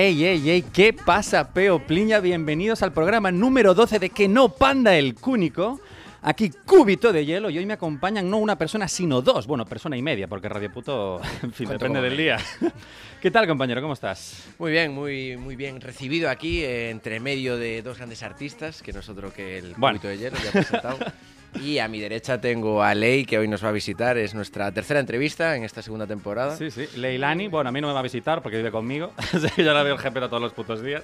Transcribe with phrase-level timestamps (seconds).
[0.00, 2.20] Ey, ey, ey, ¿qué pasa, Peo Pliña?
[2.20, 5.78] Bienvenidos al programa número 12 de Que no panda el cúnico.
[6.22, 9.46] Aquí, cúbito de hielo, y hoy me acompañan no una persona, sino dos.
[9.46, 12.38] Bueno, persona y media, porque Radio Puto, en fin, depende del día.
[13.20, 13.82] ¿Qué tal, compañero?
[13.82, 14.48] ¿Cómo estás?
[14.58, 15.82] Muy bien, muy, muy bien.
[15.82, 19.74] Recibido aquí, eh, entre medio de dos grandes artistas, que no es otro que el
[19.76, 19.98] Bueno.
[19.98, 20.96] cúbito de hielo, ya presentado.
[21.54, 24.16] Y a mi derecha tengo a Ley, que hoy nos va a visitar.
[24.16, 26.56] Es nuestra tercera entrevista en esta segunda temporada.
[26.56, 26.86] Sí, sí.
[26.96, 29.12] Leilani, bueno, a mí no me va a visitar porque vive conmigo.
[29.56, 31.02] Yo la veo el jefe todos los putos días.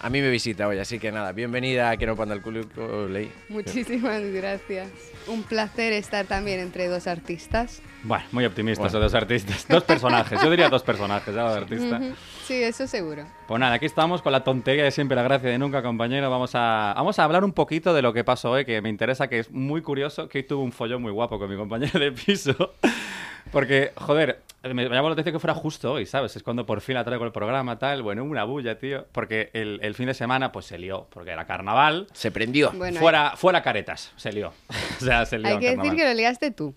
[0.00, 3.06] A mí me visita hoy, así que nada, bienvenida a Que no panda el cúbico,
[3.08, 3.30] Ley.
[3.48, 4.88] Muchísimas gracias.
[5.26, 7.82] Un placer estar también entre dos artistas.
[8.02, 8.98] Bueno, muy optimistas Bueno.
[8.98, 9.66] esos dos artistas.
[9.68, 12.00] Dos personajes, yo diría dos personajes, ya, de artista.
[12.44, 13.26] Sí, eso seguro.
[13.46, 16.30] Pues nada, aquí estamos con la tontería de siempre, la gracia de nunca, compañero.
[16.30, 19.28] Vamos a, vamos a hablar un poquito de lo que pasó hoy, que me interesa,
[19.28, 22.12] que es muy curioso, que hoy tuve un follón muy guapo con mi compañero de
[22.12, 22.54] piso.
[23.52, 26.36] Porque, joder, me, llamó la atención que fuera justo hoy, ¿sabes?
[26.36, 28.02] Es cuando por fin la traigo el programa, tal.
[28.02, 29.06] Bueno, una bulla, tío.
[29.12, 32.06] Porque el, el fin de semana, pues se lió, porque era carnaval.
[32.12, 32.70] Se prendió.
[32.72, 34.52] Bueno, fuera, fuera caretas, se lió.
[35.00, 35.96] o sea, se lió hay que decir carnaval.
[35.96, 36.74] que lo liaste tú.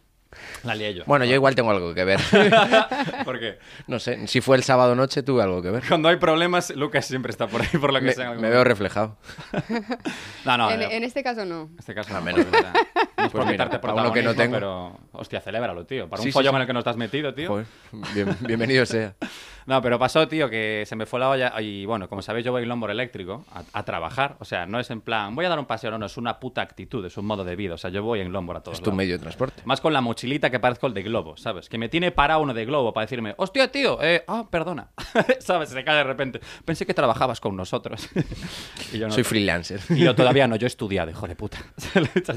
[0.63, 1.03] La lié yo.
[1.05, 2.19] Bueno, yo igual tengo algo que ver.
[3.25, 5.83] Porque No sé, si fue el sábado noche tuve algo que ver.
[5.87, 8.31] cuando hay problemas, Lucas siempre está por ahí, por lo que Me, sea.
[8.31, 9.17] me veo reflejado.
[10.45, 11.63] No, no, en, eh, en este caso no.
[11.73, 12.45] En este caso, Ah, no, menos.
[12.51, 14.53] No es por Pues quitarte uno que no protagonismo, tengo.
[14.55, 16.09] Pero, hostia, celébralo, tío.
[16.09, 16.55] Para un Sí, sí, follón sí.
[16.55, 17.47] en el que no estás metido, tío.
[17.47, 17.65] Joder,
[18.15, 19.13] bien- bienvenido sea.
[19.71, 21.61] No, pero pasó, tío, que se me fue la olla.
[21.61, 24.35] Y bueno, como sabéis, yo voy en lombo eléctrico a, a trabajar.
[24.39, 26.41] O sea, no es en plan, voy a dar un paseo, no, no, es una
[26.41, 27.75] puta actitud, es un modo de vida.
[27.75, 29.61] O sea, yo voy en lombo a todos Es tu medio de transporte.
[29.63, 31.69] Más con la mochilita que parezco el de Globo, ¿sabes?
[31.69, 34.89] Que me tiene parado uno de Globo para decirme, hostia, tío, eh, ah, perdona.
[35.39, 35.69] ¿Sabes?
[35.69, 36.41] Se cae de repente.
[36.65, 38.09] Pensé que trabajabas con nosotros.
[38.91, 39.13] y yo no.
[39.13, 39.79] Soy freelancer.
[39.87, 41.59] Y yo todavía no, yo he estudiado, hijo de puta.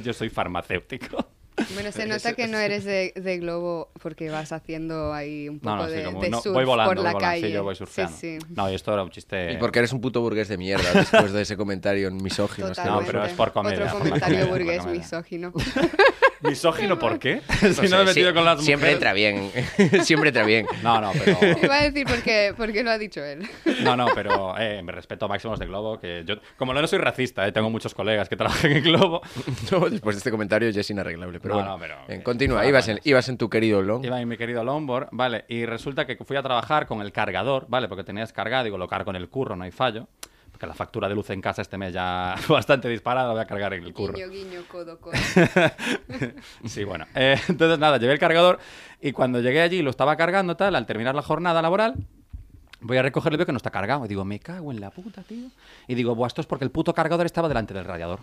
[0.05, 1.27] yo soy farmacéutico.
[1.75, 5.73] Bueno, se nota que no eres de, de globo porque vas haciendo ahí un No,
[5.73, 7.47] poco no, sí, de, como de no, surf voy volando, por voy la volando, calle.
[7.47, 8.17] sí, yo voy surfeando.
[8.17, 8.47] Sí, sí.
[8.57, 9.53] No, y esto era un chiste.
[9.53, 12.69] Y porque eres un puto burgués de mierda después de ese comentario misógino.
[12.69, 13.07] que No, Totalmente.
[13.13, 15.01] pero es por comedia, Otro comentario burgués comedia.
[15.01, 15.53] misógino.
[16.45, 17.41] ¿Misógino por qué?
[17.61, 18.95] si No no, sé, me he metido sí- con las Siempre mujeres.
[18.95, 19.51] entra bien.
[20.05, 20.67] siempre entra bien.
[20.83, 21.39] No, no, pero.
[21.63, 23.49] Iba a decir porque, porque lo ha dicho él.
[23.83, 25.99] No, no, pero eh, me respeto máximos de Globo.
[25.99, 29.23] Que yo, como no soy racista, eh, tengo muchos colegas que trabajan en Globo.
[29.71, 31.41] No, después de este comentario ya es inarreglable.
[31.41, 32.67] Pero No, bueno, no, pero- en- continúa.
[32.67, 34.05] Ibas en, ibas en tu querido long.
[34.05, 37.67] Iba en mi querido longboard, vale, y resulta que fui a trabajar con el cargador,
[37.69, 40.09] vale, porque tenía descargado, digo, lo cargo en el curro, no hay fallo.
[40.55, 43.45] Porque la factura de luz en casa este mes ya bastante disparada, la voy a
[43.45, 44.13] cargar en el curro.
[44.15, 45.13] Guiño, guiño, codo, codo.
[46.65, 47.07] Sí, bueno.
[47.17, 48.61] Eh, entonces, nada, llevé el cargador
[49.01, 51.97] y cuando llegué allí lo estaba cargando, tal, al terminar la jornada laboral,
[52.81, 54.05] voy a recogerlo y veo que no está cargado.
[54.05, 55.49] Y digo, me cago en la puta, tío.
[55.89, 58.21] Y digo, Buah, esto es porque el puto cargador estaba delante del radiador.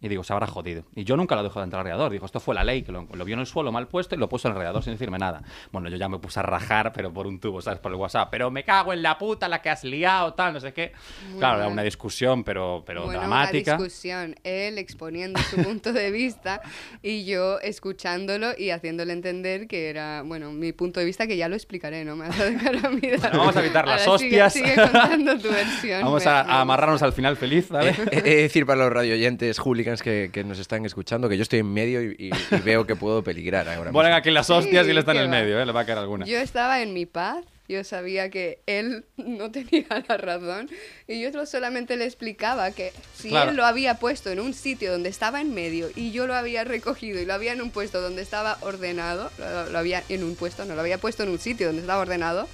[0.00, 0.84] Y digo, se habrá jodido.
[0.94, 2.12] Y yo nunca lo dejo delante del radiador.
[2.12, 4.18] Digo, esto fue la ley, que lo, lo vio en el suelo mal puesto y
[4.18, 5.42] lo puso en el radiador sin decirme nada.
[5.72, 7.80] Bueno, yo ya me puse a rajar, pero por un tubo, ¿sabes?
[7.80, 8.28] Por el WhatsApp.
[8.30, 10.92] Pero me cago en la puta, la que has liado, tal, no sé qué.
[11.30, 13.72] Muy claro, era una discusión, pero, pero bueno, dramática.
[13.74, 16.62] una discusión, él exponiendo su punto de vista
[17.02, 21.48] y yo escuchándolo y haciéndole entender que era, bueno, mi punto de vista que ya
[21.48, 24.06] lo explicaré, no me vas a dejar a mí dar- Bueno, vamos a evitar las
[24.06, 24.52] Ahora sigue- hostias.
[24.52, 26.02] Sigue, contando tu versión.
[26.08, 27.94] Vamos a, a amarrarnos al final feliz, ¿vale?
[28.12, 29.58] He de decir para los radioyentes
[30.02, 32.96] que, que nos están escuchando que yo estoy en medio y, y- y veo que
[32.96, 35.30] puedo peligrar ahora Ponen aquí las hostias y él está en el va.
[35.30, 35.66] medio, ¿eh?
[35.66, 36.26] Le va a caer alguna.
[36.26, 40.70] Yo estaba en mi paz, yo sabía que él no tenía la razón
[41.06, 43.50] y yo solamente le explicaba que si Claro.
[43.50, 46.64] él lo había puesto en un sitio donde estaba en medio y yo lo había
[46.64, 50.34] recogido y lo había en un puesto donde estaba ordenado, lo, lo había en un
[50.36, 52.48] puesto, no lo había puesto en un sitio donde estaba ordenado,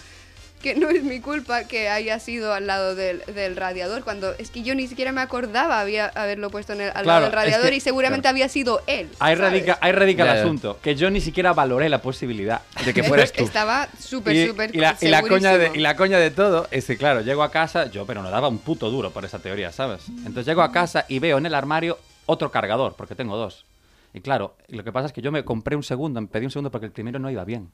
[0.65, 4.49] que no es mi culpa que haya sido al lado del, del radiador, cuando es
[4.51, 7.29] que yo ni siquiera me acordaba había, haberlo puesto en el- al Claro, lado del
[7.29, 8.33] es radiador que- y seguramente claro.
[8.35, 9.11] había sido él.
[9.19, 9.39] Ahí ¿sabes?
[9.41, 10.43] radica, ahí radica Ya, el ya.
[10.43, 12.63] asunto, que yo ni siquiera valoré la posibilidad.
[12.83, 13.45] De que fueras tú.
[13.45, 16.67] Estaba súper, Y, súper y la, y la coña de, y la coña de todo
[16.71, 19.41] es que, claro, llego a casa, yo, pero no daba un puto duro por esa
[19.41, 20.07] teoría, ¿sabes?
[20.09, 23.67] Entonces llego a casa y veo en el armario otro cargador, porque tengo dos.
[24.15, 26.51] Y claro, lo que pasa es que yo me compré un segundo, me pedí un
[26.51, 27.69] segundo porque el primero no iba bien.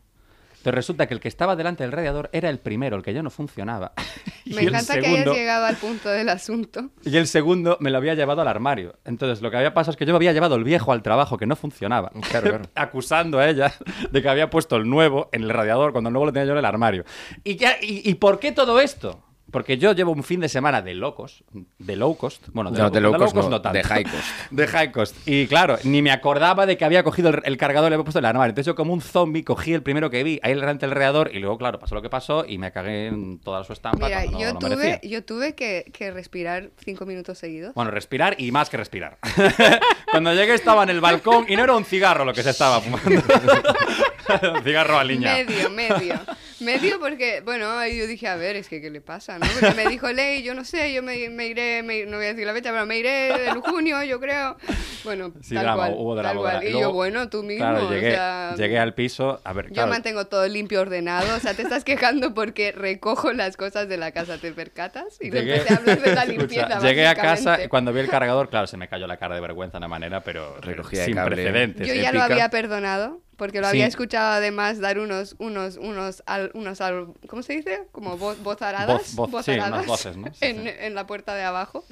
[0.61, 3.23] Entonces resulta que el que estaba delante del radiador era el primero, el que ya
[3.23, 3.93] no funcionaba.
[4.45, 6.91] Y Me el encanta que segundo- hayas llegado al punto del asunto.
[7.05, 8.99] Y el segundo me lo había llevado al armario.
[9.05, 11.37] Entonces lo que había pasado es que yo me había llevado el viejo al trabajo,
[11.39, 12.11] que no funcionaba.
[12.31, 12.65] Claro, claro.
[12.75, 13.73] Acusando a ella
[14.11, 16.53] de que había puesto el nuevo en el radiador cuando el nuevo lo tenía yo
[16.53, 17.05] en el armario.
[17.45, 19.23] ¿Y, ya, y, y por qué todo esto?
[19.51, 21.45] Porque yo llevo un fin de semana de locos,
[21.79, 22.49] de low cost.
[22.53, 23.73] Bueno, de, No, low, de low cost no, tanto.
[23.73, 24.25] de high cost.
[24.51, 25.17] De high cost.
[25.27, 28.05] Y claro, ni me acordaba de que había cogido el, el cargador y le había
[28.05, 28.51] puesto en el armario.
[28.51, 31.39] Entonces yo como un zombie cogí el primero que vi, ahí delante del radiador, y
[31.39, 34.07] luego, claro, pasó lo que pasó y me cagué en toda su estampa.
[34.07, 37.75] Mira, no yo, tuve, yo tuve que, que respirar cinco minutos seguidos.
[37.75, 39.19] Bueno, respirar y más que respirar.
[40.11, 42.81] Cuando llegué estaba en el balcón y no era un cigarro lo que se estaba
[42.81, 43.11] fumando.
[44.55, 45.35] un cigarro a liña.
[45.35, 46.15] Medio, medio.
[46.61, 49.39] Medio porque, bueno, ahí yo dije, a ver, es que ¿qué le pasa?
[49.41, 49.47] ¿No?
[49.59, 52.29] Porque me dijo Ley, yo no sé, yo me, me iré, me- no voy a
[52.31, 54.57] decir la fecha, pero me iré en junio, yo creo.
[55.05, 55.95] Bueno, Sí, tal drama, cual.
[55.97, 56.53] hubo tal drama, cual.
[56.53, 56.65] drama.
[56.69, 57.65] Y, luego, yo, bueno, tú mismo.
[57.67, 59.41] Claro, o llegué, sea, llegué al piso.
[59.45, 61.37] A ver, Yo claro, mantengo todo limpio, ordenado.
[61.37, 65.19] O sea, te estás quejando porque recojo las cosas de la casa, ¿te percatas?
[65.21, 66.81] Y Llegué, empecé a hablar de la Escucha, limpieza.
[66.81, 69.41] llegué a casa y cuando vi el cargador, claro, se me cayó la cara de
[69.41, 71.37] vergüenza de una manera, pero Recogida de sin cable.
[71.37, 71.89] precedentes.
[71.89, 72.25] Yo ya lo épica.
[72.25, 73.71] había perdonado, porque lo Sí.
[73.71, 77.85] había escuchado además dar unos, unos, unos, al- unos al- ¿cómo se dice?
[77.91, 79.17] Como vo- vozaradas.
[79.17, 80.27] Voz- voz- sí, unas vozaradas voces, ¿no?
[80.35, 80.71] Sí, en, sí.
[80.79, 81.83] en la puerta de abajo.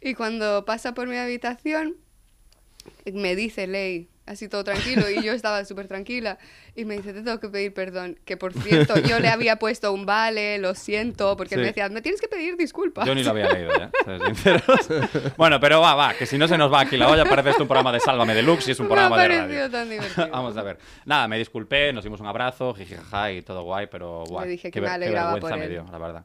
[0.00, 1.96] Y cuando pasa por mi habitación,
[3.12, 6.38] me dice Ley, así todo tranquilo, y yo estaba súper tranquila,
[6.74, 9.92] y me dice, te tengo que pedir perdón, que por cierto, yo le había puesto
[9.92, 11.60] un vale, lo siento, porque Sí.
[11.60, 13.06] me decía, me tienes que pedir disculpas.
[13.06, 13.70] Yo ni lo había leído
[14.26, 14.64] sinceros.
[15.36, 17.62] bueno, pero va, va, que si no se nos va aquí la olla, parece esto
[17.62, 19.70] un programa de Sálvame Deluxe y es un Me ha programa de parecido radio.
[19.70, 20.28] tan divertido.
[20.30, 20.78] Vamos a ver.
[21.04, 24.48] Nada, me disculpé, nos dimos un abrazo, jijijaja y todo guay, pero guay.
[24.50, 25.70] dije qué que me ver- qué alegraba vergüenza por me él.
[25.70, 26.24] dio, la verdad.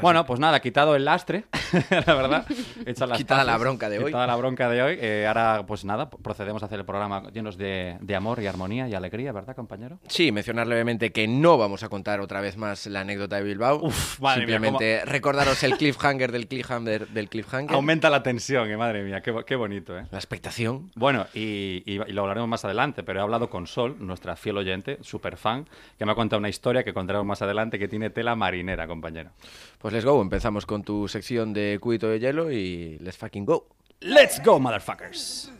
[0.00, 1.44] Bueno, pues nada, quitado el lastre,
[2.06, 2.46] la verdad.
[3.06, 4.06] las Quitada la bronca de hoy.
[4.06, 4.98] Quitada la bronca de hoy.
[5.00, 8.88] eh, ahora, pues nada, procedemos a hacer el programa llenos de, de amor y armonía
[8.88, 9.98] y alegría, ¿verdad, compañero?
[10.08, 13.80] Sí, mencionar levemente que no vamos a contar otra vez más la anécdota de Bilbao.
[13.82, 17.74] Uf, madre mía, Simplemente recordaros el cliffhanger del cliffhanger del cliffhanger.
[17.74, 20.04] Aumenta la tensión, eh, madre mía, qué, bo- qué bonito, ¿eh?
[20.10, 20.90] La expectación.
[20.94, 24.56] Bueno, y, y- y lo hablaremos más adelante, pero he hablado con Sol, nuestra fiel
[24.58, 25.66] oyente, super fan,
[25.98, 29.30] que me ha contado una historia que contaremos más adelante que tiene tela marinera, compañero.
[29.78, 30.20] Pues let's go.
[30.20, 33.68] Empezamos con tu sección de cubito de hielo y let's fucking go.
[34.00, 35.50] ¡Let's go, motherfuckers!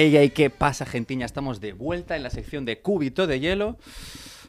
[0.00, 1.26] Ey, ey, ¿qué pasa, gentiña?
[1.26, 3.76] Estamos de vuelta en la sección de cúbito de hielo.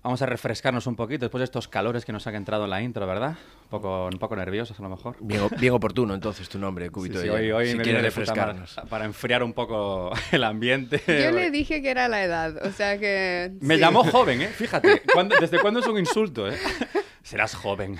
[0.01, 2.81] Vamos a refrescarnos un poquito después de estos calores que nos han entrado en la
[2.81, 3.35] intro, ¿verdad?
[3.71, 5.15] Un poco, un poco nerviosos a lo mejor.
[5.21, 8.75] Bien, bien oportuno entonces tu nombre, cubito Sí, sí, hoy, hoy si me viene refrescarnos.
[8.89, 11.01] Para enfriar un poco el ambiente.
[11.07, 13.53] Yo le dije que era la edad, o sea que...
[13.61, 13.79] Me sí.
[13.79, 14.47] llamó joven, ¿eh?
[14.53, 16.57] Fíjate, ¿cuándo- ¿desde cuándo es un insulto, eh?
[17.23, 17.97] Serás joven.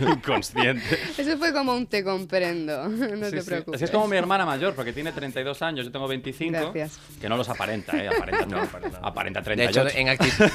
[0.00, 0.98] Inconsciente.
[1.18, 3.46] Eso fue como un te comprendo, no Sí, te sí.
[3.46, 3.76] preocupes.
[3.76, 6.50] Así es como mi hermana mayor, porque tiene 32 años, yo tengo 25.
[6.72, 6.98] Gracias.
[7.20, 8.08] Que no los aparenta, ¿eh?
[8.08, 8.62] Aparenta, no,
[9.02, 9.88] aparenta De 38.
[9.88, 10.46] hecho, en actitud,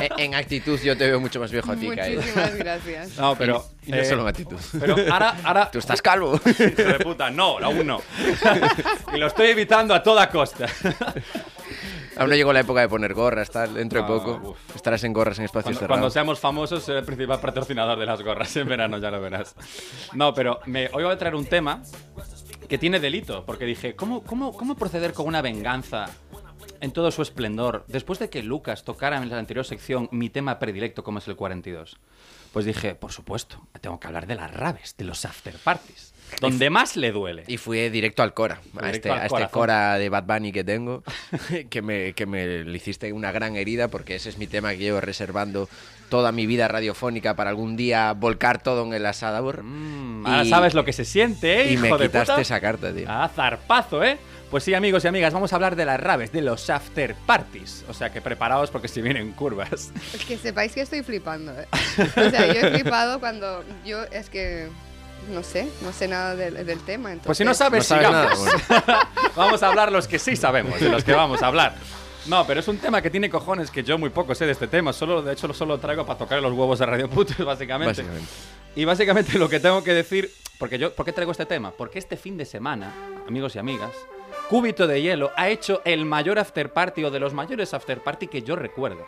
[0.00, 1.86] en, en actitud yo te veo mucho más viejo a ti.
[1.88, 3.18] Muchísimas gracias.
[3.18, 3.64] No, pero.
[3.86, 4.58] Y no eh, solo actitud.
[4.78, 5.36] Pero ahora.
[5.42, 6.38] ahora Tú estás calvo.
[6.44, 8.00] De puta, no, aún no.
[9.14, 10.66] y lo estoy evitando a toda costa.
[12.16, 13.74] Aún no llegó la época de poner gorras, tal.
[13.74, 16.12] Dentro de No, poco estarás en gorras en espacios Cuando, cuando cerrados.
[16.12, 19.54] seamos famosos, seré el principal patrocinador de las gorras en verano, ya lo verás.
[20.14, 21.82] No, pero me, hoy voy a traer un tema
[22.68, 26.06] que tiene delito, porque dije, ¿cómo, cómo, cómo proceder con una venganza
[26.80, 30.58] en todo su esplendor después de que Lucas tocara en la anterior sección mi tema
[30.58, 31.98] predilecto, como es el 42?
[32.56, 36.70] Pues dije, por supuesto, tengo que hablar de las raves, de los after parties, donde
[36.70, 37.44] más le duele.
[37.48, 39.48] Y fui directo al Cora, a este, al a este.
[39.48, 41.02] Cora de Bad Bunny que tengo,
[41.68, 44.78] que me, que me le hiciste una gran herida porque ese es mi tema que
[44.78, 45.68] llevo reservando
[46.08, 49.62] toda mi vida radiofónica para algún día volcar todo en el asador.
[49.62, 51.72] Mm, ahora sabes lo que se siente, ¿eh?
[51.74, 52.40] Y me hijo de quitaste puta?
[52.40, 53.04] esa carta, tío.
[53.06, 54.16] Ah, zarpazo, ¿eh?
[54.50, 57.84] Pues sí, amigos y amigas, vamos a hablar de las raves, de los after parties.
[57.88, 59.90] O sea que preparaos porque si vienen curvas.
[60.14, 61.66] Es que sepáis que estoy flipando, ¿eh?
[62.16, 64.68] O sea, yo he flipado cuando yo, es que,
[65.32, 67.12] no sé, no sé nada del, del tema.
[67.12, 68.96] Entonces, Pues si no sabes, No sabes nada, sigamos.
[69.36, 71.74] vamos a hablar los que sí sabemos, de los que vamos a hablar.
[72.26, 74.66] No, pero es un tema que tiene cojones que yo muy poco sé de este
[74.68, 74.92] tema.
[74.92, 78.02] Solo, de hecho, solo lo traigo para tocar los huevos de Radio Putos, básicamente.
[78.02, 78.30] Básicamente.
[78.76, 81.70] Y básicamente lo que tengo que decir Porque yo, ¿por qué traigo este tema?
[81.70, 82.92] Porque este fin de semana,
[83.28, 83.92] amigos y amigas,
[84.48, 88.28] Cúbito de Hielo ha hecho el mayor after party o de los mayores after party
[88.28, 89.04] que yo recuerdo.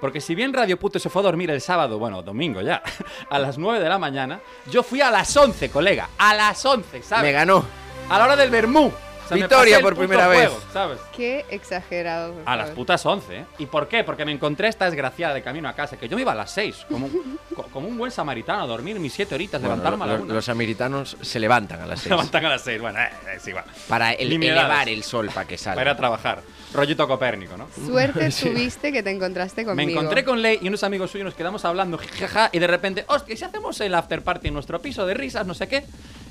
[0.00, 2.82] Porque si bien Radio Puto se fue a dormir el sábado, bueno, domingo ya,
[3.30, 7.02] a las 9 de la mañana, yo fui a las 11, colega, a las 11,
[7.02, 7.24] ¿sabes?
[7.24, 7.64] Me ganó.
[8.08, 8.92] A la hora del Bermú.
[9.28, 10.48] Sea, me Victoria por primera vez.
[10.48, 10.98] juego, ¿sabes?
[11.14, 12.32] Qué exagerado.
[12.34, 13.44] por A las putas 11, ¿eh?
[13.58, 14.02] ¿Y por qué?
[14.04, 16.50] Porque me encontré esta desgraciada de camino a casa, que yo me iba a las
[16.52, 17.08] 6, como,
[17.54, 20.22] co- como un buen samaritano a dormir mis 7 horitas, Bueno, levantarme a la los,
[20.22, 20.34] 1.
[20.34, 23.46] los samaritanos se levantan a las Se 6 levantan a las 6, bueno, eh, es
[23.46, 23.64] igual.
[23.88, 25.96] para el- elevar el sol para que Para ir a salga.
[25.96, 26.42] trabajar.
[26.72, 27.66] Rollito Copérnico, ¿no?
[27.86, 29.86] Suerte tuviste que te encontraste conmigo.
[29.86, 33.04] Me encontré con Ley y unos amigos suyos, nos quedamos hablando, jaja, y de repente,
[33.08, 35.84] hostia, ¿y si hacemos el after party en nuestro piso de risas, no sé qué?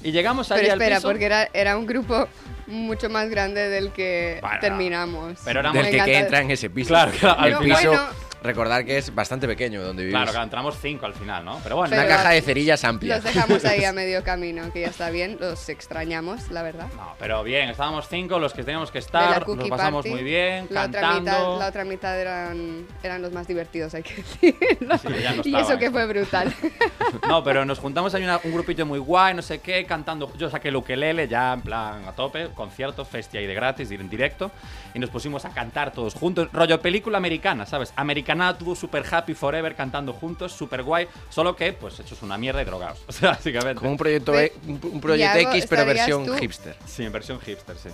[0.03, 1.07] Y llegamos allí Pero al espera, piso.
[1.07, 2.27] porque era, era un grupo
[2.67, 5.39] mucho más grande del que Bueno, terminamos.
[5.43, 6.89] pero éramos- Del que, que entra en ese piso.
[6.89, 8.26] Claro, claro, al piso, Bueno.
[8.47, 10.13] Recordar que es bastante pequeño donde vivís.
[10.15, 11.59] Claro, claro, entramos 5 al final, ¿no?
[11.63, 13.15] Pero bueno, Una Pero- caja de cerillas amplia.
[13.15, 15.37] Los dejamos ahí a medio camino, que ya está bien.
[15.39, 16.87] Los extrañamos, la verdad.
[16.95, 20.09] No, pero bien, estábamos cinco los que teníamos que estar, nos pasamos party.
[20.09, 21.19] muy bien, la Otra cantando.
[21.31, 24.97] mitad, la otra mitad eran, eran los más divertidos, hay que decirlo.
[24.97, 26.53] Sí, ya no y eso que fue brutal.
[27.27, 30.31] No, pero nos juntamos ahí una- un grupillo muy guay, no sé qué, cantando.
[30.37, 34.01] Yo saqué el ukelele ya en plan a tope, concierto, festia y de gratis, ir
[34.01, 34.51] en directo.
[34.93, 36.49] Y nos pusimos a cantar todos juntos.
[36.53, 37.93] Rollo película americana, ¿sabes?
[37.95, 41.07] Americana tuvo super happy forever cantando juntos, super guay.
[41.29, 42.99] Solo que, pues, hechos una mierda y drogados.
[43.07, 43.75] O sea, básicamente.
[43.79, 46.33] Como un proyecto, E- un, un proyecto X, pero ¿estarías versión tú?
[46.35, 46.75] hipster.
[46.85, 47.89] Sí, en versión hipster, sí.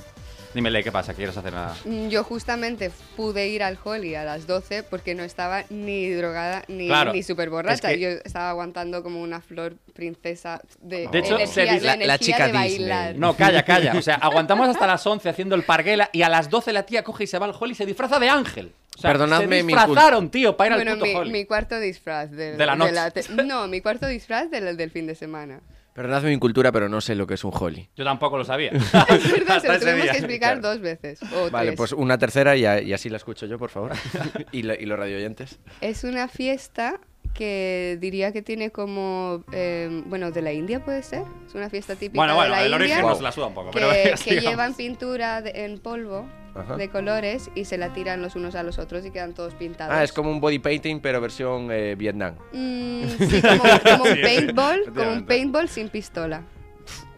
[0.53, 1.15] Dime, Ley, ¿qué pasa?
[1.15, 1.75] ¿Quieres hacer nada?
[1.83, 6.63] Mm, Yo justamente pude ir al Holly a las 12 porque no estaba ni drogada
[6.67, 7.89] ni, Claro, ni súper borracha.
[7.89, 11.85] es que- Yo estaba aguantando como una flor princesa de, De hecho, energía, se dice-
[11.85, 12.77] la- la chica de Disney.
[12.89, 13.15] bailar.
[13.15, 13.93] No, calla, calla.
[13.97, 17.03] O sea, aguantamos hasta las 11 haciendo el parguela y a las 12 la tía
[17.03, 18.71] coge y se va al hall y se disfraza de ángel.
[18.97, 21.31] O sea, Perdonadme se mi disfrazaron, tío, para ir Bueno, al puto mi, Holly.
[21.31, 22.93] mi cuarto disfraz del- De la noche.
[23.11, 25.61] te- no, mi cuarto disfraz del, del fin de semana.
[25.93, 27.87] Perdonadme mi cultura, pero no sé lo que es un holly.
[27.95, 28.71] Yo tampoco lo sabía.
[29.09, 30.11] Es verdad, se lo día.
[30.11, 30.69] que explicar Claro.
[30.73, 31.19] dos veces.
[31.35, 31.77] O Vale, tres.
[31.77, 33.91] pues una tercera y, a- y así la escucho yo, por favor.
[34.51, 35.59] y, lo- y los radioyentes.
[35.81, 36.99] Es una fiesta
[37.35, 41.23] que diría que tiene como, eh, bueno, de la India puede ser.
[41.47, 43.53] Es una fiesta típica Bueno, bueno, de la el origen India nos la suda un
[43.55, 46.75] poco, que, pero que llevan pintura de- en polvo Ajá.
[46.75, 49.93] de colores y se la tiran los unos a los otros y quedan todos pintados.
[49.95, 52.35] Ah, es como un body painting, pero versión eh, Vietnam.
[52.51, 53.63] Mm, sí, como,
[53.97, 56.43] como un paintball, como un paintball sin pistola.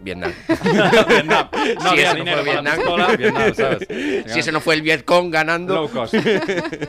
[0.05, 0.31] Vietnam.
[1.09, 1.49] Vietnam.
[1.75, 2.75] No Si había eso no fue Vietnam.
[2.75, 3.87] pistola, Vietnam, ¿sabes?
[4.31, 5.73] si ese no fue el Vietcong ganando.
[5.73, 6.13] Low cost.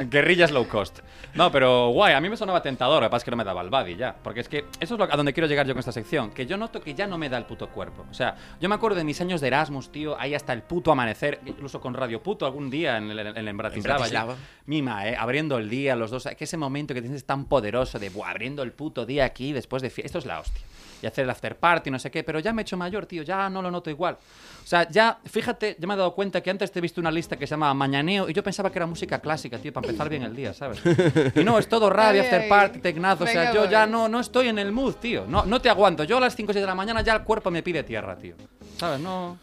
[0.09, 1.01] Guerrillas low cost.
[1.35, 3.45] No, pero guay, a mí me sonaba tentador, lo que pasa es que no me
[3.45, 4.15] daba el body ya.
[4.23, 6.31] Porque es que eso es lo, a donde quiero llegar yo con esta sección.
[6.31, 8.07] Que yo noto que ya no me da el puto cuerpo.
[8.11, 10.93] O sea, yo me acuerdo de mis años de Erasmus, tío, ahí hasta el puto
[10.93, 13.99] amanecer, incluso con Radio Puto algún día en, el, en, en Bratislava.
[13.99, 14.37] Bratislava.
[14.67, 16.29] Mima, eh, abriendo el día, los dos.
[16.37, 19.83] Que ese momento que tienes tan poderoso de, buah, abriendo el puto día aquí después
[19.83, 19.93] de.
[19.97, 20.63] Esto es la hostia.
[21.03, 22.25] Y hacer el after party, no sé qué.
[22.25, 24.15] Pero ya me he hecho mayor, tío, ya no lo noto igual.
[24.15, 27.11] O sea, ya, fíjate, ya me he dado cuenta que antes te he visto una
[27.11, 30.09] lista que se llamaba Mañaneo y yo pensaba que era música clásica, tío, para empezar
[30.09, 30.81] bien el día, ¿sabes?
[31.37, 33.25] Y no, es todo radio, after party, tecnazo.
[33.25, 35.25] O sea, yo ya no, no estoy en el mood, tío.
[35.27, 36.05] No, no te aguanto.
[36.05, 38.17] Yo a las 5 o 6 de la mañana ya el cuerpo me pide tierra,
[38.17, 38.35] tío.
[38.77, 39.01] ¿Sabes?
[39.01, 39.39] No.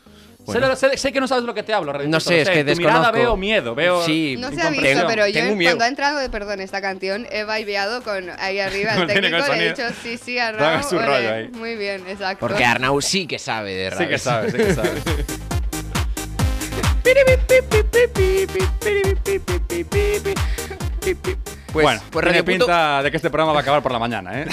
[0.45, 0.75] Sé, Bueno.
[0.75, 2.75] sé- sé que no sabes lo que te hablo, Radio No sé, es que Tu
[2.75, 3.13] mirada desconozco.
[3.17, 4.03] veo miedo, veo.
[4.05, 7.45] Sí, No se ha visto, Tengo- pero yo cuando ha entrado, perdón, esta canción, he
[7.45, 10.83] vibeado con ahí arriba el Tiene técnico, le he dicho sí, sí, a Dame Raúl,
[10.83, 11.47] su ole, rollo ahí.
[11.53, 12.39] Muy bien, exacto.
[12.45, 14.09] Porque Arnau sí que sabe de Sí radio.
[14.09, 15.03] que sabes, sí que sabes.
[21.71, 23.91] Pues, bueno, pues tiene Radio Puto- pinta de que este programa va a acabar por
[23.91, 24.45] la mañana, ¿eh?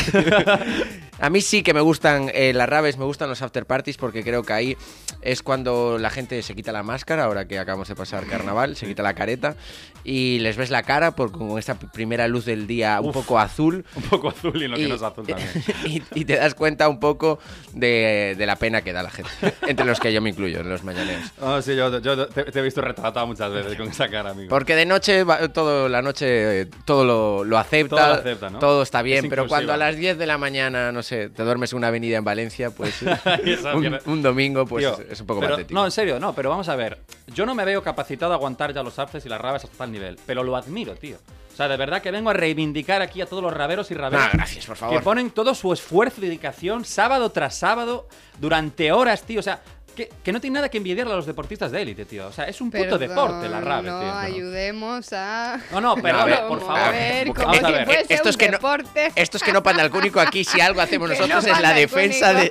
[1.20, 4.24] A mí sí que me gustan eh, las raves, me gustan los after parties porque
[4.24, 4.76] creo que ahí
[5.22, 8.86] es cuando la gente se quita la máscara, ahora que acabamos de pasar carnaval, se
[8.86, 9.54] quita la careta
[10.02, 13.14] y les ves la cara por con esta primera luz del día un Uf.
[13.16, 13.84] poco azul.
[13.94, 15.48] Un poco azul y lo que no es azul también.
[15.84, 17.38] y- y te das cuenta un poco
[17.74, 19.30] de, de la pena que da la gente,
[19.66, 21.30] entre los que yo me incluyo, en los mañaneos.
[21.42, 24.48] Oh, sí, yo, yo te, te he visto retratado muchas veces con esa cara, amigo.
[24.48, 28.58] Porque de noche, todo la noche, eh, todo lo, lo acepta, Todo lo acepta, ¿no?
[28.58, 31.42] todo está bien, Es pero cuando a las 10 de la mañana, no sé, te
[31.42, 33.02] duermes en una avenida en Valencia, pues
[34.06, 35.78] un, domingo, pues Tío, es un poco pero- patético.
[35.78, 36.98] No, en serio, no, pero vamos a ver.
[37.34, 39.92] Yo no me veo capacitado a aguantar ya los aftes y las rabes hasta tal
[39.92, 41.16] nivel, pero lo admiro, tío.
[41.52, 44.28] O sea, de verdad que vengo a reivindicar aquí a todos los raberos y raberos.
[44.32, 44.96] Gracias, por favor.
[44.96, 49.40] Que ponen todo su esfuerzo y dedicación sábado tras sábado durante horas, tío.
[49.40, 49.60] O sea,
[50.08, 52.26] que, que no tiene nada que envidiarle a los deportistas de élite, tío.
[52.28, 54.12] O sea, es un puto Perdón, deporte la rabe, no, tío.
[54.14, 55.58] ayudemos a...
[55.72, 56.78] No, no, pero No, a ver, por favor.
[56.78, 57.84] A ver, Vamos como a si ver.
[57.84, 59.12] fuese Esto es un que no- deporte.
[59.14, 61.60] Esto es que no panda el cúnico aquí, si algo hacemos Que nosotros no es
[61.60, 62.50] la defensa de,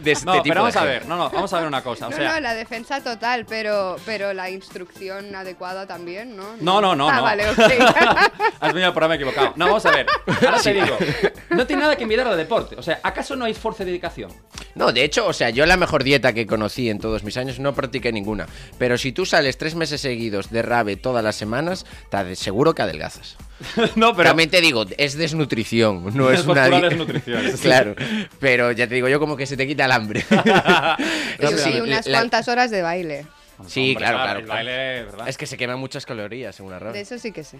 [0.00, 1.82] de este No, tipo pero de vamos a ver, no, no, vamos a ver una
[1.82, 2.06] cosa.
[2.08, 6.56] O no, sea, no, la defensa total, pero, pero la instrucción adecuada también, ¿no?
[6.60, 7.22] No, no, no, Ah, no.
[7.22, 7.58] vale, ok.
[8.60, 9.52] Has venido al programa equivocado.
[9.56, 10.06] No, vamos a ver.
[10.44, 10.96] Ahora te digo.
[11.50, 12.76] No tiene nada que envidiar al deporte.
[12.76, 14.32] O sea, ¿acaso no hay esfuerzo y dedicación?
[14.74, 17.60] No, de hecho, o sea, yo la mejor dieta que conocí en todos mis años
[17.60, 18.46] no practiqué ninguna.
[18.78, 22.82] Pero si tú sales tres meses seguidos de rave todas las semanas, te seguro que
[22.82, 23.36] adelgazas.
[23.94, 24.30] no, pero...
[24.30, 27.94] También te digo, es desnutrición, no es Es una desnutrición, claro,
[28.40, 30.24] pero ya te digo yo como que se te quita el hambre.
[31.38, 33.26] Eso sí, unas la- cuantas horas de baile.
[33.68, 34.38] Sí, Hombre, claro, claro.
[34.40, 34.56] El claro.
[34.58, 35.28] baile, ¿verdad?
[35.28, 37.00] Es que se queman muchas calorías en una De rave.
[37.00, 37.58] eso sí que sé.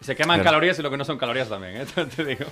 [0.00, 1.86] Se queman calorías y lo que no son calorías también, ¿eh?
[2.16, 2.44] te digo.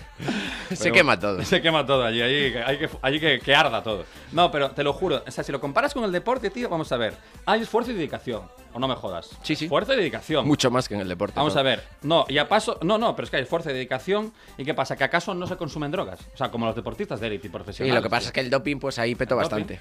[0.70, 1.44] Se Pero- quema todo.
[1.44, 4.06] Se quema todo allí, allí, hay que, allí que, que arda todo.
[4.32, 6.90] No, pero te lo juro, o sea, si lo comparas con el deporte, tío, vamos
[6.92, 7.14] a ver.
[7.44, 9.30] Hay esfuerzo y dedicación, o no me jodas.
[9.42, 9.66] Sí, sí.
[9.66, 10.46] Esfuerzo y dedicación.
[10.46, 11.34] Mucho más que en el deporte.
[11.36, 13.74] Vamos a ver, no, y a paso, no, no, pero es que hay esfuerzo y
[13.74, 14.32] dedicación.
[14.56, 14.96] ¿Y qué pasa?
[14.96, 16.20] ¿Que acaso no se consumen drogas?
[16.32, 17.94] O sea, como los deportistas de élite y profesionales.
[17.94, 19.80] lo que pasa es que el doping, pues ahí petó El bastante.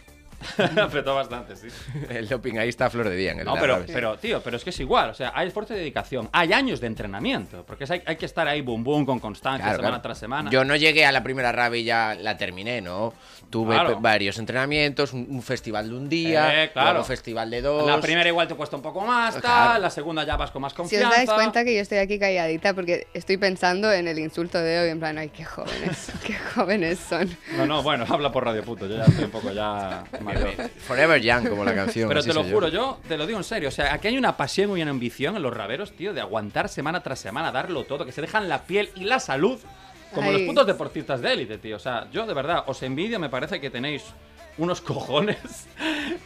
[0.81, 1.67] Apretó bastante, sí.
[2.09, 4.57] El doping ahí está a flor de día en el No, pero, pero, tío, pero
[4.57, 5.09] es que es igual.
[5.09, 6.29] O sea, hay esfuerzo y dedicación.
[6.31, 7.63] Hay años de entrenamiento.
[7.65, 10.01] Porque es- hay, hay que estar ahí, boom, boom, con constancia, Claro, semana claro.
[10.01, 10.49] tras semana.
[10.51, 13.13] Yo no llegué a la primera rave y ya la terminé, ¿no?
[13.49, 13.99] Tuve Claro.
[13.99, 16.91] varios entrenamientos, un, un festival de un día, Eh, claro.
[16.91, 17.85] luego festival de dos.
[17.87, 19.41] La primera igual te cuesta un poco más, tal.
[19.41, 19.81] Claro.
[19.81, 21.09] La segunda ya vas con más Si confianza.
[21.09, 24.79] os dais cuenta que yo estoy aquí calladita porque estoy pensando en el insulto de
[24.79, 27.29] hoy, en plan, ay, qué jóvenes, qué jóvenes son.
[27.57, 28.87] No, no, bueno, habla por radio puto.
[28.87, 30.03] Yo ya estoy un poco ya
[30.87, 32.07] Forever Young, como la canción.
[32.07, 33.69] Pero te lo juro, yo te lo digo en serio.
[33.69, 36.69] O sea, aquí hay una pasión y una ambición en los raveros, tío, de aguantar
[36.69, 39.59] semana tras semana, darlo todo, que se dejan la piel y la salud
[40.13, 40.39] como Ay.
[40.39, 41.77] los putos deportistas de élite, tío.
[41.77, 44.03] O sea, yo de verdad os envidio, me parece que tenéis
[44.57, 45.37] unos cojones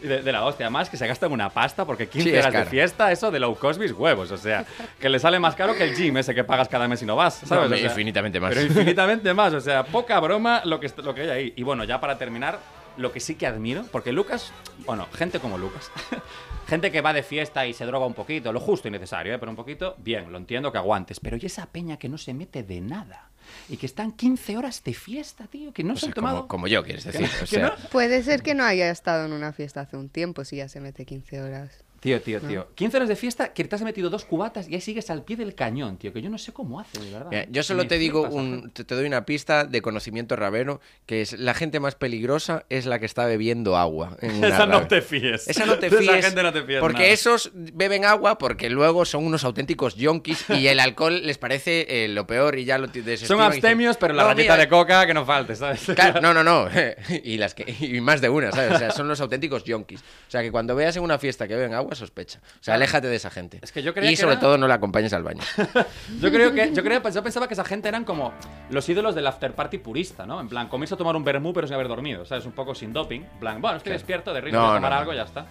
[0.01, 0.65] de, de la hostia.
[0.65, 3.55] Además, que se gastan una pasta porque 15 Sí, horas de fiesta, eso de low
[3.55, 4.31] cost mis huevos.
[4.31, 4.65] O sea,
[5.00, 7.15] que le sale más caro que el gym ese que pagas cada mes y no
[7.15, 7.69] vas, ¿sabes?
[7.69, 8.50] No, O sea, infinitamente más.
[8.55, 9.53] Pero infinitamente más.
[9.53, 11.53] O sea, poca broma lo que, lo que hay ahí.
[11.55, 12.57] Y bueno, ya para terminar,
[12.97, 14.51] lo que sí que admiro, porque Lucas,
[14.85, 15.91] bueno, gente como Lucas,
[16.67, 19.39] gente que va de fiesta y se droga un poquito, lo justo y necesario, ¿eh?
[19.39, 21.19] pero un poquito, bien, lo entiendo que aguantes.
[21.19, 23.29] Pero y esa peña que no se mete de nada
[23.69, 26.35] y que están 15 horas de fiesta, tío, que no O se sea, han tomado.
[26.39, 27.27] como, como yo, quieres decir.
[27.27, 30.09] o que sea, no- Puede ser que no haya estado en una fiesta hace un
[30.09, 31.84] tiempo si ya se mete 15 horas.
[32.05, 32.67] Tío, tío, tío.
[32.75, 35.38] 15 horas de fiesta que te has metido dos cubatas y ahí sigues al pie
[35.38, 37.29] del cañón, tío, que yo no sé cómo hace, de verdad.
[37.31, 41.33] Mira, yo solo te digo, un, te, doy una pista de conocimiento ravero, que es
[41.39, 44.17] la gente más peligrosa es la que está bebiendo agua.
[44.21, 45.47] en una Esa no te fíes.
[45.47, 46.12] Esa no te De fíes.
[46.17, 47.09] Esa gente no te fíes porque nada.
[47.12, 52.07] esos beben agua porque luego son unos auténticos yonkis y el alcohol les parece eh,
[52.07, 55.07] lo peor y ya lo ti- Son abstemios, pero la "No, rayita mira, de coca
[55.07, 55.81] que no falte, ¿sabes?
[55.96, 56.70] Claro, no, no, no.
[57.24, 58.74] y, las que, y más de una, ¿sabes?
[58.74, 60.01] O sea, son los auténticos yonkis.
[60.01, 62.40] O sea, que cuando veas en una fiesta que beben agua, sospecha.
[62.60, 63.60] O sea, aléjate de esa gente.
[63.62, 65.42] Es que yo creía y que sobre era- todo no la acompañes al baño.
[66.22, 68.34] Yo creo que yo creo yo pensaba que esa gente eran como
[68.70, 70.40] los ídolos del after party purista, ¿no?
[70.40, 72.46] En plan, comienza a tomar un vermú pero sin haber dormido, ¿sabes?
[72.46, 73.22] Un poco sin doping.
[73.22, 75.46] En plan, bueno, estoy despierto, de ritmo No, de tomar no, algo ya está.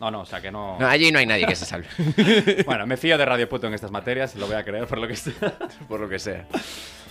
[0.00, 0.78] No, no, o sea que no.
[0.78, 1.88] No, allí no hay nadie que se salve.
[2.66, 5.08] Bueno, me fío de Radio Puto en estas materias, lo voy a creer por lo
[5.08, 5.34] que sea.
[5.88, 6.46] Por lo que sea.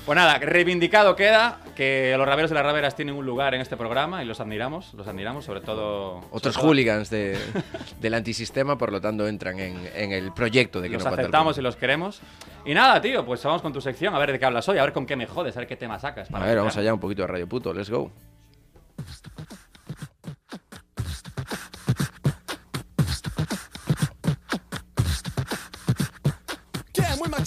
[0.05, 3.75] Pues nada, reivindicado queda que los raveros y las raveras tienen un lugar en este
[3.75, 6.19] programa y los admiramos, los admiramos, sobre todo.
[6.31, 7.37] Otros sobre todo- hooligans de,
[7.99, 11.57] del antisistema, por lo tanto, entran en, en el proyecto de que Los no aceptamos
[11.57, 12.21] y los queremos.
[12.65, 14.83] Y nada, tío, pues vamos con tu sección, a ver de qué hablas hoy, a
[14.83, 16.29] ver con qué me jodes, a ver qué tema sacas.
[16.29, 17.73] A para ver, que vamos allá un poquito de Radio Puto.
[17.73, 18.09] Let's go.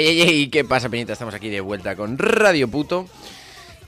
[0.00, 1.12] Ey, ey, ¿qué pasa, Peñita?
[1.12, 3.06] Estamos aquí de vuelta con Radio Puto.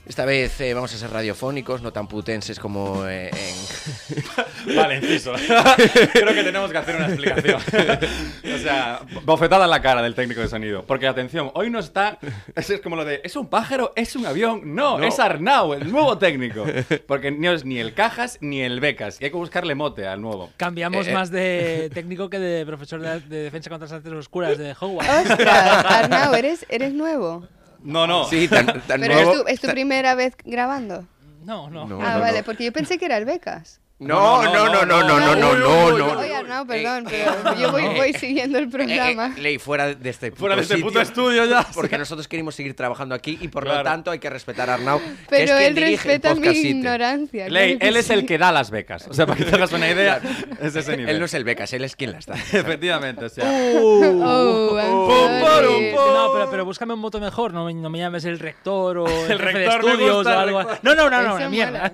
[0.05, 4.75] Esta vez eh, vamos a ser radiofónicos, no tan putenses como eh, en...
[4.75, 5.31] Vale, inciso.
[6.13, 7.61] Creo que tenemos que hacer una explicación.
[8.53, 10.83] o sea, bofetada en la cara del técnico de sonido.
[10.85, 12.19] Porque atención, hoy no está.
[12.53, 13.21] Es, es como lo de.
[13.23, 13.93] ¿Es un pájaro?
[13.95, 14.75] ¿Es un avión?
[14.75, 15.05] No, No.
[15.07, 16.65] es Arnau, el nuevo técnico.
[17.07, 19.21] Porque no es ni el Cajas ni el Becas.
[19.21, 20.51] Y hay que buscarle mote al nuevo.
[20.57, 21.13] Cambiamos Eh, eh.
[21.13, 25.29] más de técnico que de profesor de, de defensa contra las artes oscuras de Hogwarts.
[25.31, 25.85] ¡Ostras!
[25.85, 27.47] Arnau, ¿eres, eres nuevo?
[27.83, 28.25] No, no.
[28.25, 29.31] Sí, tan, tan ¿Pero nuevo...
[29.31, 31.05] es tu, es tu primera vez grabando?
[31.43, 31.85] No, no.
[31.85, 32.45] No, ah, no, vale, no.
[32.45, 33.81] porque yo pensé que era el Becas.
[34.07, 36.19] No, no, no, no, no, no, no, no, no.
[36.19, 39.33] Oye, Arnau, perdón, Eh, pero yo voy, eh, voy siguiendo el Eh, programa.
[39.37, 41.65] eh, Ley, fuera de este puto Fuera de este puto estudio ya.
[41.73, 44.99] Porque nosotros queremos seguir trabajando aquí y por lo tanto hay que respetar a Arnau.
[45.29, 47.49] Pero quien él dirige el respeta mi ignorancia.
[47.49, 49.07] Ley, él es el que da las becas.
[49.07, 50.19] O sea, para que te hagas una idea,
[50.61, 51.15] es ese nivel.
[51.15, 52.35] Él no es el becas, él es quien las da.
[52.35, 53.45] Efectivamente, o sea.
[53.45, 55.91] Oh, sorry.
[55.91, 56.13] pum, pum.
[56.13, 59.27] No, pero búscame un moto mejor, no, me- no me llames el rector o el,
[59.27, 60.63] de rector, me estudios o algo.
[60.81, 61.91] No, no, no, no, mierda.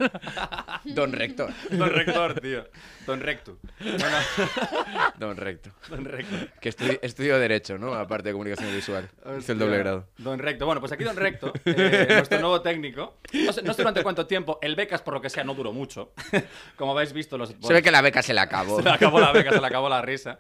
[0.86, 1.52] Don Rector.
[1.72, 2.68] Don Rector, tío.
[3.06, 3.58] Don Rectu.
[3.80, 4.18] Bueno,
[5.18, 5.74] Don Rector.
[5.90, 6.50] Don Rector.
[6.60, 7.94] Que estudi- estudio Derecho, ¿no?
[7.94, 9.10] Aparte de comunicación visual.
[9.38, 10.08] Hice el doble grado.
[10.18, 10.66] Don Recto.
[10.66, 13.18] Bueno, pues aquí Don Recto, eh, nuestro nuevo técnico.
[13.34, 14.60] No sé, no sé durante cuánto tiempo.
[14.62, 16.14] El becas, por lo que sea, no duró mucho.
[16.76, 17.54] Como habéis visto, los.
[17.62, 18.78] Se ve que la beca se le acabó.
[18.78, 20.38] Se le acabó la beca, se le acabó la risa.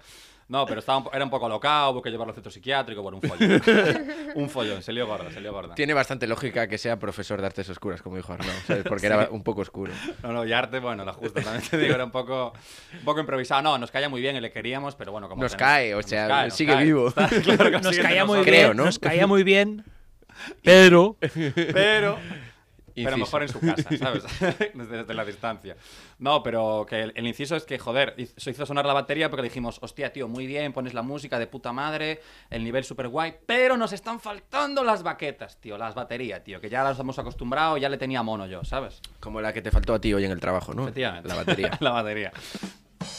[0.49, 3.19] No, pero estaba un era un poco alocado, hubo que llevarlo al centro psiquiátrico, bueno,
[3.21, 3.61] un follón.
[4.35, 5.75] un follón, se lió gorda, se lió gorda.
[5.75, 8.83] Tiene bastante lógica que sea profesor de artes oscuras, como dijo Arnau, ¿sabes?
[8.83, 9.93] Porque era un poco oscuro.
[10.23, 12.53] No, no, y arte, bueno, la justa, también te digo, era un poco,
[12.93, 13.61] un poco improvisado.
[13.61, 16.27] No, nos caía muy bien y le queríamos, pero bueno, como Nos cae, o sea,
[16.27, 16.83] cae, nos sigue cae.
[16.83, 17.09] vivo.
[17.09, 18.45] Está claro que Nos caía muy nosotros.
[18.45, 18.85] Creo, bien, ¿no?
[18.85, 19.85] nos caía muy bien,
[20.63, 21.15] pero
[21.73, 22.17] Pero,
[23.03, 24.23] pero mejor en su casa, ¿sabes?
[24.73, 25.75] desde, desde la distancia.
[26.19, 29.43] No, pero que el, el inciso es que, joder, se hizo sonar la batería porque
[29.43, 33.35] dijimos, hostia, tío, muy bien, pones la música de puta madre, el nivel súper guay,
[33.45, 37.77] pero nos están faltando las baquetas, tío, las baterías, tío, que ya las hemos acostumbrado,
[37.77, 39.01] ya le tenía mono yo, ¿sabes?
[39.19, 40.83] Como la que te faltó a ti hoy en el trabajo, ¿no?
[40.83, 41.29] Efectivamente.
[41.29, 41.71] La batería.
[41.79, 42.31] la batería.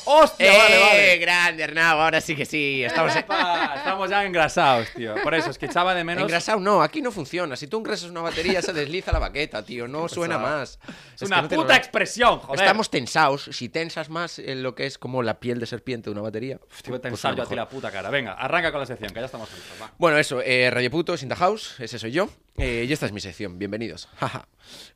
[0.05, 1.15] ¡Hostia, vale, vale!
[1.15, 2.01] ¡Eh, grande, Arnau!
[2.01, 2.83] Ahora sí que sí.
[2.85, 5.15] Estamos Epa, estamos ya engrasados, tío.
[5.23, 6.23] Por eso, es que echaba de menos...
[6.23, 7.57] Engrasado no, aquí no funciona.
[7.57, 9.87] Si tú engrasas una batería, se desliza la baqueta, tío.
[9.87, 10.79] No suena más.
[11.15, 12.61] Es una que no te puta lo- expresión, joder.
[12.61, 13.49] Estamos tensados.
[13.53, 16.59] Si tensas más en lo que es como la piel de serpiente de una batería.
[16.71, 18.11] Hostia, voy a pues tensar yo a ti la puta cara.
[18.11, 19.93] Venga, arranca con la sección, que ya estamos listos, va.
[19.99, 22.29] Bueno, eso, eh, Radio Puto, Sinta House, ese soy yo.
[22.57, 24.09] Eh, y esta es mi sección, bienvenidos.
[24.19, 24.47] Jaja.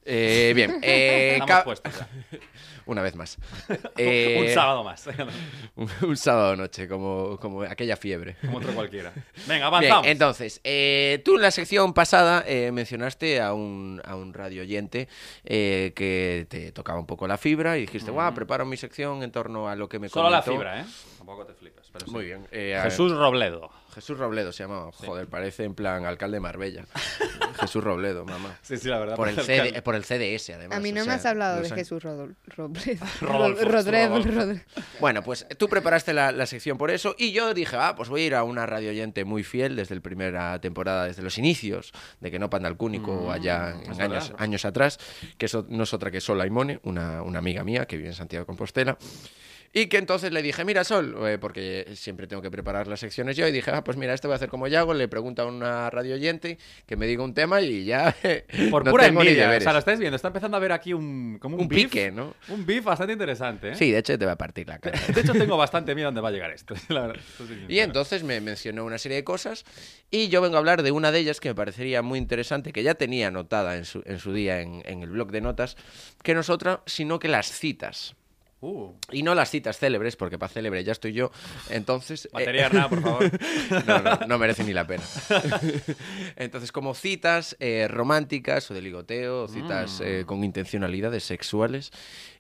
[0.05, 2.09] Eh, bien, eh, ca- puestos ya.
[2.87, 3.39] una vez más.
[3.97, 5.07] Eh, Un sábado más.
[5.77, 8.37] un, un sábado noche, como, como aquella fiebre.
[8.41, 9.13] Como otro cualquiera.
[9.47, 10.07] Venga, Bien, avanzamos.
[10.09, 15.09] entonces, eh, tú en la sección pasada eh, mencionaste a un, a un radio oyente
[15.45, 19.31] eh, que te tocaba un poco la fibra y dijiste, guau, preparo mi sección en
[19.33, 20.53] torno a lo que me Solo la comentó".
[20.53, 20.85] fibra, ¿eh?
[21.25, 21.89] Tampoco te flipes.
[21.91, 22.13] Pero sí.
[22.13, 22.47] Muy bien.
[22.51, 23.71] eh, Jesús Robledo.
[23.95, 24.91] Jesús Robledo se llamaba.
[24.93, 26.85] Joder, parece en plan alcalde de Marbella.
[27.61, 28.59] Jesús Robledo, mamá.
[28.61, 29.17] Sí, sí, la verdad.
[29.17, 29.83] Por el, parece CD, alcalde.
[29.83, 30.77] por el CDS, además.
[30.77, 33.07] A mí o no me sea, has hablado de Jesús Rodol Robledo.
[33.21, 34.65] Rodolfo, Rodolfo, Rodolfo.
[35.01, 38.23] Bueno, pues tú preparaste la, la sección por eso y yo dije, ah, pues voy
[38.23, 41.93] a ir a una radio oyente muy fiel desde la primera temporada, desde los inicios
[42.21, 44.99] de que no panda el cúnico allá en Mm, años, atrás,
[45.39, 48.15] que eso no es otra que Sol Aimone, una, una amiga mía que vive en
[48.15, 48.99] Santiago de Compostela.
[49.77, 53.37] Y que entonces le dije, mira, Sol, eh, porque siempre tengo que preparar las secciones
[53.37, 55.47] yo, y dije, ah, pues mira, esto voy a hacer como Yago, le pregunto a
[55.47, 58.15] una radio oyente que me diga un tema y ya
[58.71, 59.57] Por no pura tengo ni envidia.
[59.57, 60.15] O sea, lo estáis viendo.
[60.15, 61.39] Está empezando a ver aquí un.
[61.41, 61.91] Como un, Un beef.
[61.91, 62.35] pique, ¿no?
[62.49, 63.75] Un beef bastante interesante, ¿eh?
[63.75, 65.01] Sí, de hecho te va a partir la cara.
[65.13, 66.75] De hecho, tengo bastante miedo a dónde va a llegar esto.
[66.89, 67.17] La verdad.
[67.29, 69.65] Esto sí, Y entonces me mencionó una serie de cosas
[70.09, 72.85] y yo vengo a hablar de una de ellas que me parecería muy interesante, que
[72.85, 75.77] ya tenía anotada en su, en su día en, en el blog de notas,
[76.23, 78.15] que no es otra, sino que las citas.
[78.65, 81.31] Uh, Y no las citas célebres, porque para célebre ya estoy yo.
[81.69, 82.25] Entonces...
[82.25, 83.31] eh, batería Hernán, por favor.
[83.87, 85.03] no, no, no merece ni la pena.
[86.37, 91.91] Entonces, como citas eh, románticas o de ligoteo, citas eh, con intencionalidades sexuales.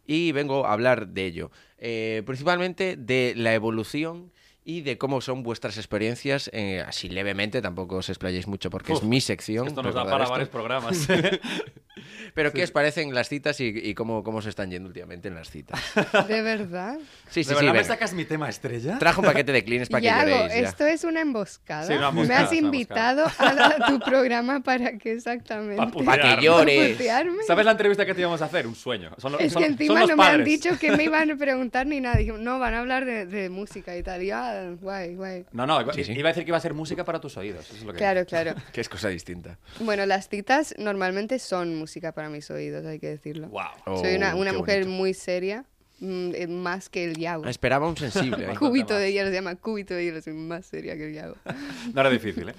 [0.06, 1.50] Y vengo a hablar de ello.
[1.76, 4.32] Eh, principalmente de la evolución
[4.64, 8.98] y de cómo son vuestras experiencias, eh, así levemente, tampoco os explayéis mucho porque Uf,
[9.02, 9.66] es mi sección.
[9.68, 10.30] Esto nos da para esto.
[10.32, 11.06] varios programas.
[12.34, 15.34] Pero ¿qué os parecen las citas y, y cómo, cómo se están yendo últimamente en
[15.36, 15.78] las citas?
[16.28, 16.98] ¿De verdad?
[17.30, 17.54] Sí, sí, ¿De sí.
[17.54, 17.84] verdad me venga.
[17.84, 18.98] sacas mi tema estrella?
[18.98, 20.52] Trajo un paquete de cleans para que Yago, lloréis.
[20.62, 20.68] ya.
[20.68, 21.86] esto es una emboscada.
[21.86, 25.76] Sí, una Me emboscada, has es una invitado a, a tu programa para que exactamente.
[25.76, 26.42] Pa' Para que putearme.
[26.42, 27.46] llores.
[27.46, 28.66] ¿Sabes la entrevista que te íbamos a hacer?
[28.66, 29.12] Un sueño.
[29.18, 30.46] Son, lo- Es son- que son encima los no me han padres.
[30.46, 32.18] dicho que me iban a preguntar ni nada.
[32.38, 34.22] No, van a hablar de, de música y tal.
[34.22, 35.46] Y yo, ah, guay, guay.
[35.52, 36.12] No, no, iba, Sí, sí.
[36.12, 37.64] iba a decir que iba a ser música para tus oídos.
[37.66, 38.54] Eso es lo que Claro, claro.
[38.72, 39.58] Que es cosa distinta.
[39.80, 43.48] Bueno, las citas normalmente son música para mis oídos, hay que decirlo.
[43.48, 44.00] Wow.
[44.00, 44.96] Soy una, Oh, una mujer bonito.
[44.96, 45.64] muy seria,
[46.00, 47.46] más que el Yago.
[47.46, 48.44] Esperaba un sensible.
[48.52, 48.54] ¿eh?
[48.58, 51.36] Cúbito de hielo, se llama cúbito de hielo, soy más seria que el Yago.
[51.94, 52.54] No era difícil, ¿eh?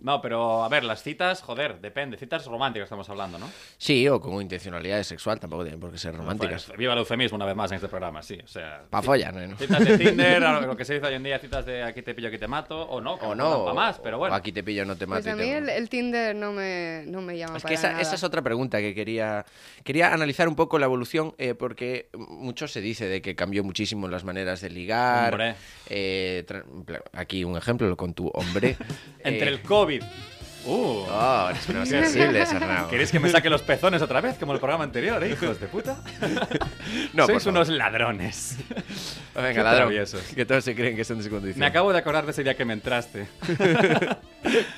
[0.00, 2.16] No, pero a ver, las citas, joder, depende.
[2.16, 3.48] Citas románticas estamos hablando, ¿no?
[3.78, 6.64] Sí, o con intencionalidad sexual, tampoco tienen por qué ser románticas.
[6.64, 8.38] Pues, viva el eufemismo una vez más en este programa, sí.
[8.42, 9.56] O sea, Pa' follar, ¿no?
[9.56, 12.14] citas de Tinder, a lo que se dice hoy en día, citas de aquí te
[12.14, 14.34] pillo, aquí te mato, o no, que O no, pa' más, pero o bueno.
[14.34, 15.22] aquí te pillo, no te mato.
[15.22, 17.70] Pues y a te- mí el, el Tinder no me, no me llama Es para
[17.70, 18.00] que esa, nada.
[18.00, 19.44] esa es otra pregunta que quería,
[19.84, 22.08] quería analizar un poco la evolución, eh, porque
[22.64, 25.32] mucho se dice de que cambió muchísimo las maneras de ligar.
[25.34, 25.54] Hombre.
[25.88, 28.76] eh, en aquí un ejemplo con tu hombre.
[29.24, 30.02] Entre eh, el COVID.
[30.66, 31.04] Uh.
[31.10, 32.88] Oh, eres menos sensible, Sarnau.
[32.88, 35.66] ¿Queréis que me saque los pezones otra vez, como el programa anterior, eh, hijos de
[35.66, 36.02] puta?
[37.12, 38.56] No, Sois unos ladrones.
[39.34, 39.76] Venga, Qué ladrón.
[39.88, 40.22] traviesos.
[40.34, 41.60] Que todos se creen que son de su condición.
[41.60, 43.26] Me acabo de acordar de ese día que me entraste.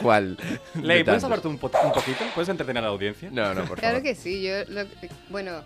[0.02, 0.36] ¿Cuál?
[0.82, 1.24] Ley, De ¿puedes tantos.
[1.24, 2.24] hablar tú un, po- un poquito?
[2.34, 3.28] ¿Puedes entretener a la audiencia?
[3.30, 4.02] No, no, por Claro favor.
[4.02, 4.86] que sí, yo, lo-
[5.28, 5.62] bueno,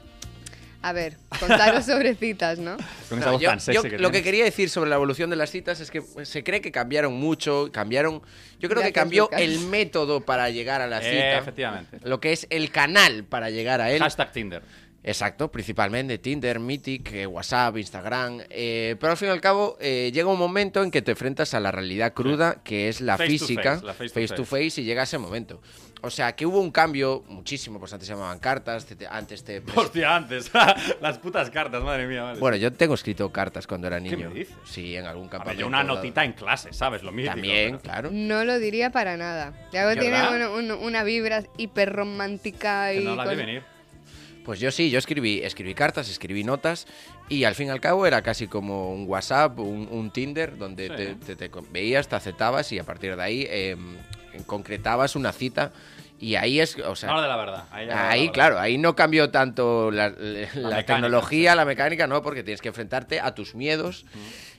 [0.83, 2.77] A ver, contaros sobre citas, ¿no?
[3.11, 4.97] Con esa No, voz yo- tan yo sexy que lo que quería decir sobre la
[4.97, 8.23] evolución de las citas es que se cree que cambiaron mucho, cambiaron.
[8.59, 9.41] Yo creo que cambió Lucas.
[9.43, 11.99] el método para llegar a la Eh, cita, efectivamente.
[12.03, 14.01] lo que es el canal para llegar a él.
[14.01, 14.63] Hashtag Tinder.
[15.03, 18.41] Exacto, principalmente Tinder, Mythic, eh, WhatsApp, Instagram.
[18.51, 21.55] eh, pero al fin y al cabo eh, llega un momento en que te enfrentas
[21.55, 24.45] a la realidad cruda, que es la Face to física, face, la face to to
[24.45, 25.63] face, y llega ese momento.
[26.03, 29.45] O sea, que hubo un cambio muchísimo, pues antes se llamaban cartas, te- te- antes
[29.45, 29.63] te...
[29.75, 30.51] Hostia, antes.
[31.01, 32.23] Las putas cartas, madre mía.
[32.23, 32.41] Vale.
[32.41, 34.31] Bueno, yo tengo escrito cartas cuando era ¿Qué niño.
[34.31, 34.55] me dices?
[34.65, 35.61] Sí, en algún campamento.
[35.61, 37.03] yo una notita en clase, ¿sabes?
[37.03, 37.35] Lo mítico.
[37.35, 38.11] También, pero- claro.
[38.13, 39.53] No lo diría para nada.
[39.73, 40.19] Yago tiene
[40.81, 43.05] una, vibra hiper romántica Que y.
[43.05, 43.63] no la de con- venir.
[44.45, 46.87] Pues yo sí, yo escribí, escribí cartas, escribí notas
[47.29, 50.89] y al fin y al cabo era casi como un WhatsApp, un, un Tinder, donde
[50.89, 50.95] Sí.
[50.97, 53.77] te, te- te con- veías, te aceptabas y a partir de ahí eh,
[54.47, 55.73] concretabas una cita
[56.19, 57.65] y ahí es, o sea, Ahora de la verdad.
[57.73, 60.13] Ahí, claro, ahí no cambió tanto la,
[60.85, 64.05] tecnología, la mecánica, no, porque tienes que enfrentarte a tus miedos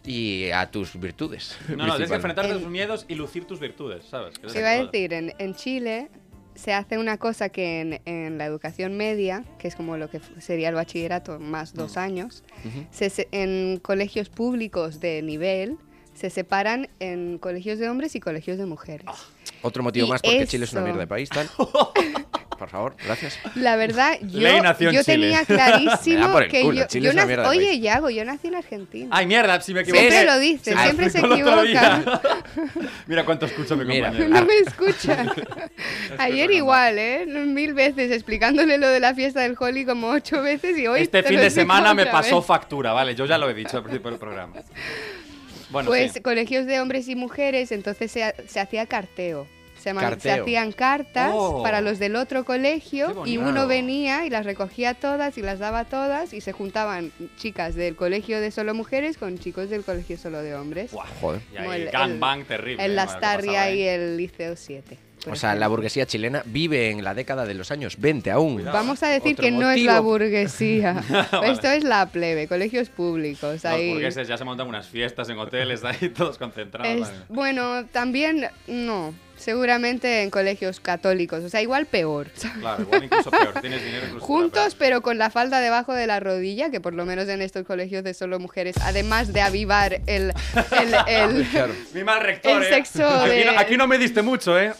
[0.03, 1.57] y a tus virtudes.
[1.69, 4.33] No, no, tienes que enfrentarte a tus miedos y lucir tus virtudes, ¿sabes?
[4.41, 6.09] Te iba a decir, en, en Chile
[6.55, 10.19] se hace una cosa que en, en la educación media, que es como lo que
[10.39, 12.43] sería el bachillerato más dos años,
[12.91, 15.77] se se- en colegios públicos de nivel
[16.21, 19.07] se separan en colegios de hombres y colegios de mujeres.
[19.63, 20.85] Otro motivo Y más porque Chile es una eso.
[20.85, 21.49] mierda de país, tal.
[22.61, 23.39] Por favor, gracias.
[23.55, 25.15] La verdad, yo, Ley nació en yo Chile.
[25.31, 27.43] tenía Me clarísimo da por el que culo, yo, Chile yo es una nac- mierda
[27.43, 27.81] de Oye, país.
[27.81, 29.09] Yago, yo nací en Argentina.
[29.11, 30.11] Ay, mierda, si me equivoqué.
[30.11, 32.21] Siempre lo dice, Ah, siempre se equivoca.
[33.07, 34.09] Mira cuánto escucha mi Mira.
[34.09, 34.39] compañero.
[34.39, 35.25] No me escucha.
[36.19, 37.25] Ayer igual, ¿eh?
[37.25, 41.01] Mil veces explicándole lo de la fiesta del Holly como ocho veces y hoy...
[41.01, 42.45] Este te fin de semana me pasó vez.
[42.45, 44.53] factura, vale, yo ya lo he dicho al principio del programa.
[45.71, 46.21] Bueno, Pues sí.
[46.21, 49.47] colegios de hombres y mujeres, entonces se, ha- se hacía carteo.
[49.79, 50.43] Se, ma- se Carteo.
[50.43, 51.63] hacían cartas Oh.
[51.63, 55.85] para los del otro colegio y uno venía y las recogía todas y las daba
[55.85, 60.43] todas y se juntaban chicas del colegio de solo mujeres con chicos del colegio solo
[60.43, 60.91] de hombres.
[60.91, 61.41] Buah, Joder.
[61.51, 62.85] Y ahí, el- gangbang terrible.
[62.85, 63.79] El que pasaba Lastarria ahí.
[63.79, 64.97] y el Liceo 7.
[65.29, 68.55] O sea, la burguesía chilena vive en la década de los años 20 aún.
[68.55, 68.75] Cuidado.
[68.77, 71.03] Vamos a decir Otro que no es la burguesía.
[71.31, 71.51] Vale.
[71.51, 73.63] Esto es la plebe, colegios públicos.
[73.63, 77.07] Los burgueses ya se montan unas fiestas en hoteles ahí todos concentrados.
[77.09, 79.13] Es- bueno, también no.
[79.41, 81.43] Seguramente en colegios católicos.
[81.43, 82.27] O sea, igual peor.
[82.59, 83.59] Claro, igual incluso peor.
[83.61, 87.05] Tienes dinero incluso Juntos, pero con la falda debajo de la rodilla, que por lo
[87.05, 90.31] menos en estos colegios de solo mujeres, además de avivar el,
[90.71, 91.73] el, el- Claro.
[91.93, 92.75] Mi mal rector, El eh.
[92.75, 94.71] sexo aquí, de- no, aquí no me diste mucho, ¿eh?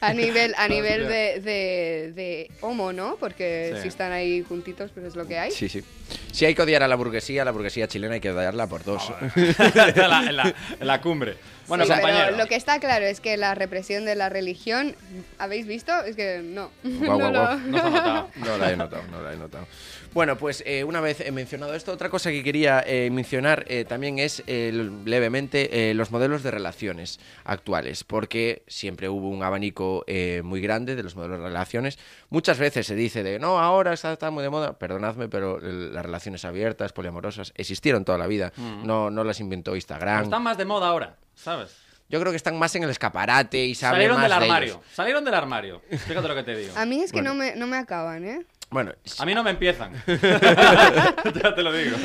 [0.00, 3.16] A nivel, a nivel de, de, de homo, ¿no?
[3.16, 3.82] Porque Sí.
[3.82, 5.50] si están ahí juntitos, pues es lo que hay.
[5.50, 5.82] Sí, sí.
[6.32, 9.12] Si hay que odiar a la burguesía, la burguesía chilena hay que odiarla por dos.
[9.36, 9.54] en,
[10.10, 11.36] la, en la- en la cumbre.
[11.68, 12.24] Bueno, Sí, compañero.
[12.26, 14.96] pero lo que está claro es que la represión de la religión,
[15.38, 15.92] ¿habéis visto?
[16.04, 16.70] Es que no.
[16.82, 17.58] Guau, No guau, lo- guau.
[17.68, 18.28] No se ha notado.
[18.36, 19.66] No la he notado, no la he notado.
[20.12, 23.84] Bueno, pues eh, una vez he mencionado esto, otra cosa que quería eh, mencionar eh,
[23.88, 29.42] también es eh, l- levemente eh, los modelos de relaciones actuales, porque siempre hubo un
[29.42, 31.98] abanico eh, muy grande de los modelos de relaciones.
[32.32, 35.92] Muchas veces se dice de, no, ahora está, está muy de moda, perdonadme, pero el-
[35.92, 40.24] las relaciones abiertas, poliamorosas, existieron toda la vida, no, no las inventó Instagram.
[40.24, 41.76] Están más de moda ahora, ¿sabes?
[42.08, 44.72] Yo creo que están más en el escaparate y saben Salieron más del de armario.
[44.74, 44.86] ellos.
[44.92, 45.82] Salieron del armario.
[45.90, 46.72] Fíjate lo que te digo.
[46.76, 47.30] A mí es que Bueno.
[47.30, 48.44] no, me, no me acaban, ¿eh?
[48.72, 49.92] Bueno, A mí no me empiezan.
[50.06, 51.96] ya te lo digo.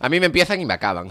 [0.00, 1.08] a mí me empiezan y me acaban.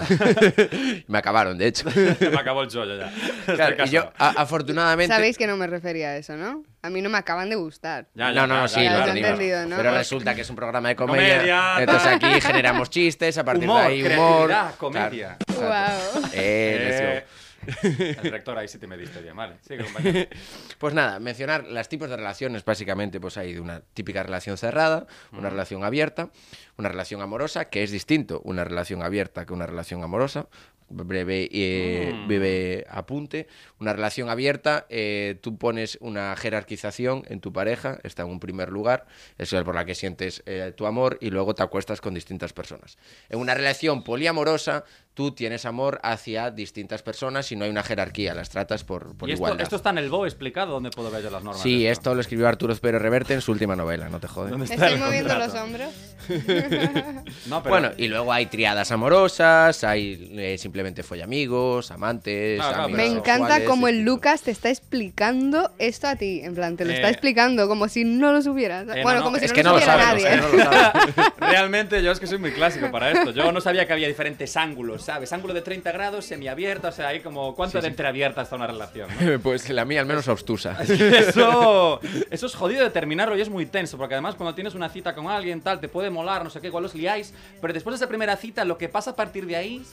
[1.07, 1.87] me acabaron, de hecho.
[1.95, 3.11] Me acabó el chollo ya.
[3.55, 5.13] Claro, y yo, a- afortunadamente.
[5.13, 6.63] Sabéis que no me refería a eso, ¿no?
[6.81, 8.07] A mí no me acaban de gustar.
[8.15, 9.29] Ya, ya, no, no, ya, sí, ya, lo tenemos.
[9.29, 9.77] entendido, ¿no?
[9.77, 11.35] Pero resulta que es un programa de comedia.
[11.37, 14.51] Comedia, entonces aquí generamos chistes, a partir Humor, de ahí humor.
[14.77, 15.37] comedia.
[15.55, 15.93] Claro.
[16.15, 16.23] Wow.
[16.33, 17.25] Eh, Eh,
[17.83, 19.57] el rector ahí sí te me diste bien, vale.
[19.61, 20.29] Sigue, compañero.
[20.77, 25.07] Pues nada, mencionar los tipos de relaciones, básicamente, pues hay de una típica relación cerrada,
[25.31, 26.29] una relación abierta,
[26.77, 30.47] una relación amorosa, que es distinto una relación abierta que una relación amorosa.
[30.89, 32.27] Breve, eh, Mm.
[32.29, 33.47] breve apunte.
[33.77, 38.69] Una relación abierta, eh, tú pones una jerarquización en tu pareja, está en un primer
[38.69, 39.05] lugar,
[39.37, 42.97] es por la que sientes eh, tu amor y luego te acuestas con distintas personas.
[43.27, 48.33] En una relación poliamorosa, tú tienes amor hacia distintas personas y no hay una jerarquía,
[48.33, 49.63] las tratas por, por ¿Y esto, igualdad.
[49.63, 50.71] esto está en el BO explicado?
[50.71, 51.61] ¿Dónde puedo ver yo las normas?
[51.61, 54.51] Sí, de esto lo escribió Arturo Pérez Reverte en su última novela, no te jodes.
[54.51, 55.53] ¿Dónde está Estoy moviendo contrato?
[55.53, 55.93] los hombros.
[57.47, 57.69] No, pero...
[57.75, 63.87] Bueno, y luego hay triadas amorosas, hay eh, simplemente follamigos, amantes, amigos Me encanta como
[63.87, 66.41] el Lucas te está explicando esto a ti.
[66.43, 68.85] En plan, te lo está Eh, explicando como si no lo supieras.
[68.85, 70.37] no, bueno, no, como si Es no que lo no lo supiera sabe, nadie.
[70.41, 71.13] no lo sabe.
[71.39, 73.31] Realmente yo es que soy muy clásico para esto.
[73.31, 75.31] Yo no sabía que había diferentes ángulos, ¿sabes?
[75.33, 79.09] Ángulo de 30 grados, semiabierta, o sea, hay como cuánto de entreabierta está una relación.
[79.19, 79.39] ¿no?
[79.39, 80.77] Pues la mía al menos obstusa.
[80.81, 81.99] Eso,
[82.29, 85.13] eso es jodido de terminarlo y es muy tenso, porque además cuando tienes una cita
[85.13, 87.97] con alguien, tal, te puede molar, no sé qué, igual os liáis, pero después de
[88.03, 89.83] esa primera cita, lo que pasa a partir de ahí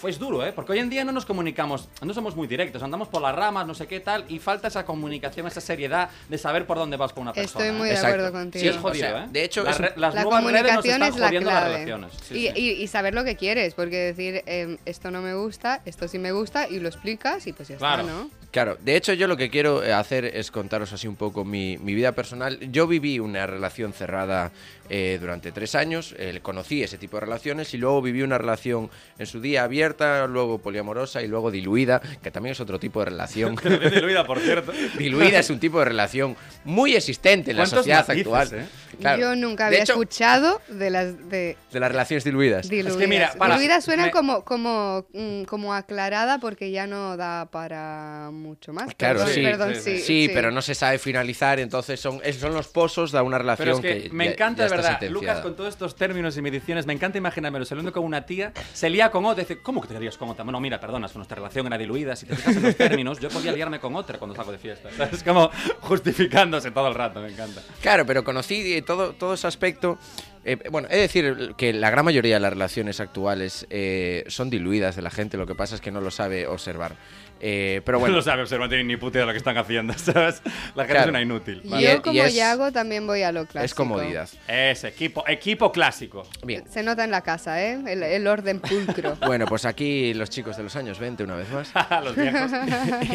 [0.00, 0.52] pues duro, ¿eh?
[0.52, 3.66] Porque hoy en día no nos comunicamos, no somos muy directos, andamos por las ramas,
[3.66, 7.14] no sé qué tal, y falta esa comunicación, esa seriedad de saber por dónde vas
[7.14, 7.64] con una persona.
[7.64, 7.92] Estoy muy ¿eh?
[7.92, 8.14] de Exacto.
[8.16, 8.60] acuerdo contigo.
[8.62, 9.28] Sí, es o jodido, sea, ¿eh?
[9.32, 11.50] de hecho, las, es- re- las la nuevas redes nos comunicación están es la jodiendo
[11.50, 11.74] las clave.
[11.86, 12.12] relaciones.
[12.22, 12.52] Sí, y, sí.
[12.54, 16.18] y- y saber lo que quieres, porque decir em, esto no me gusta, esto sí
[16.18, 18.02] me gusta, y lo explicas y pues ya Claro.
[18.02, 18.30] está, ¿no?
[18.50, 21.78] Claro, de hecho yo lo que quiero eh, hacer es contaros así un poco mi,
[21.78, 22.60] mi vida personal.
[22.70, 24.52] Yo viví una relación cerrada
[24.88, 28.90] eh, durante tres años, eh, conocí ese tipo de relaciones y luego viví una relación
[29.18, 33.06] en su día abierta, luego poliamorosa y luego diluida, que también es otro tipo de
[33.06, 33.56] relación.
[33.94, 34.72] Diluida, por cierto.
[34.98, 38.60] diluida es un tipo de relación muy existente en la ¿Cuántos sociedad matices, actual.
[38.60, 38.66] eh?
[39.00, 39.20] Claro.
[39.22, 42.68] Yo nunca De había hecho, escuchado de las de de las relaciones diluidas.
[42.68, 43.08] diluidas.
[43.08, 48.28] mira, para- diluidas suena me- como como mm, como aclarada porque ya no da para
[48.32, 48.94] mucho más.
[48.94, 52.54] Claro, perdón, sí, perdón, sí, sí, Sí, pero no se sabe finalizar, entonces son, son
[52.54, 55.20] los pozos de una relación Pero es que, me ya- encanta, ya de verdad, sentenciada.
[55.20, 58.90] Lucas, con todos estos términos y mediciones, me encanta imaginármelo saliendo con una tía, se
[58.90, 60.44] lía con otra, dice, ¿cómo que te lias con otra?
[60.44, 63.52] Bueno, mira, perdona, nuestra relación era diluida, si te fijas en los términos, yo podía
[63.52, 64.88] liarme con otra cuando salgo de fiesta.
[65.12, 67.62] Es como justificándose todo el rato, me encanta.
[67.80, 69.98] Claro, pero conocí eh, todo, todo ese aspecto.
[70.44, 74.50] eh, bueno, he de decir que la gran mayoría de las relaciones actuales eh, son
[74.50, 76.96] diluidas de la gente, lo que pasa es que no lo sabe observar.
[77.40, 79.38] Eh, pero No bueno, lo sabe observar, no tienen ni puta idea de lo que
[79.38, 80.40] están haciendo, ¿sabes?
[80.74, 81.00] La gente Claro.
[81.00, 81.60] es una inútil.
[81.64, 83.64] Yo Y es- y como es- Yago también voy a lo clásico.
[83.64, 84.28] es comodidad.
[84.48, 86.24] Es equipo, equipo clásico.
[86.44, 86.64] Bien.
[86.70, 87.78] Se nota en la casa, ¿eh?
[87.86, 89.16] El, el orden pulcro.
[89.26, 91.72] Bueno, pues aquí los chicos de los años 20 una vez más.
[92.04, 92.50] Los viejos.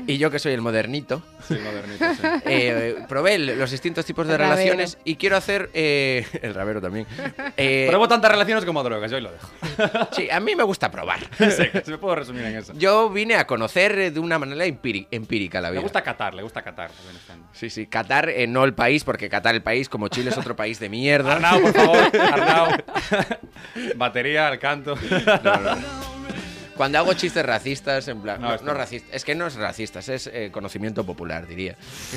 [0.07, 2.23] y yo que soy el modernito, Sí, modernitos, sí.
[2.45, 4.55] eh, probé los distintos tipos de El rabero.
[4.57, 5.69] relaciones y quiero hacer...
[5.73, 7.05] eh, el rabero también.
[7.57, 9.47] Eh, Pruebo tantas relaciones como drogas, yo ahí lo dejo.
[10.11, 11.19] sí, a mí me gusta probar.
[11.37, 11.49] Sí,
[11.83, 12.73] se me puedo resumir en eso.
[12.75, 15.81] Yo vine a conocer de una manera empíri- empírica la Le vida.
[15.81, 16.91] gusta Qatar, le gusta Qatar.
[17.53, 20.55] Sí, sí, Qatar, eh, no el país, porque Qatar el país, como Chile es otro
[20.55, 21.33] país de mierda.
[21.33, 21.97] Arnau, por favor,
[22.33, 22.71] Arnau.
[23.95, 24.95] Batería al canto.
[26.75, 28.39] Cuando hago chistes racistas, en plan.
[28.41, 28.73] No, No, no no.
[28.73, 29.13] racistas.
[29.13, 31.75] Es que no es racistas, es eh, conocimiento popular, diría.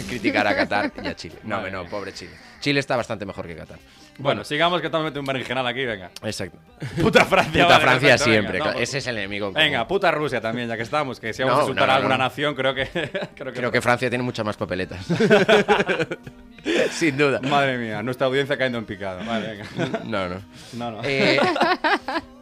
[0.09, 1.37] Criticar a Qatar y a Chile.
[1.43, 2.33] No, Madre no, pobre Chile.
[2.63, 3.79] Chile está bastante mejor que Qatar.
[4.19, 6.11] Bueno, sigamos que estamos metiendo un berenjenal aquí, venga.
[6.23, 6.59] Exacto.
[7.03, 7.65] Puta Francia.
[7.65, 8.59] Puta vale, Francia perfecto, venga, siempre.
[8.59, 9.47] no, Ese es el enemigo.
[9.49, 9.61] común.
[9.61, 11.97] Venga, puta Rusia también, ya que estamos, que si vamos No, a insultar no, a
[11.97, 12.87] alguna nación, creo que...
[12.87, 15.05] creo que, Creo que Francia tiene muchas más papeletas.
[16.93, 17.41] Sin duda.
[17.41, 19.25] Madre mía, nuestra audiencia cayendo en picado.
[19.25, 20.01] Vale, venga.
[20.05, 20.43] No, no.
[20.75, 21.01] No, no.
[21.03, 21.41] Eh,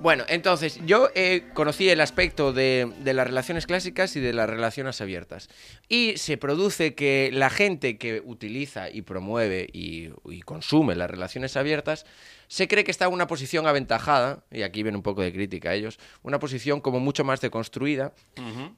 [0.00, 4.50] bueno, entonces, yo eh, conocí el aspecto de, de las relaciones clásicas y de las
[4.50, 5.48] relaciones abiertas.
[5.88, 11.56] Y se produce que la gente que utiliza y promueve y, y consume las relaciones
[11.56, 12.06] abiertas
[12.50, 15.70] se cree que está en una posición aventajada, y aquí viene un poco de crítica
[15.70, 18.12] a ellos, una posición como mucho más deconstruida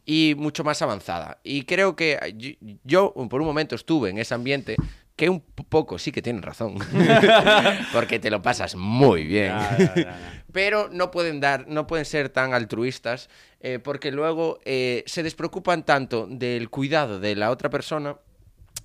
[0.04, 1.38] y mucho más avanzada.
[1.42, 2.50] Y creo que yo,
[2.84, 4.76] yo, por un momento estuve en ese ambiente
[5.16, 6.74] que un poco sí que tienen razón,
[7.92, 9.54] porque te lo pasas muy bien.
[10.52, 15.84] Pero no pueden dar, no pueden ser tan altruistas, eh, porque luego eh, se despreocupan
[15.84, 18.16] tanto del cuidado de la otra persona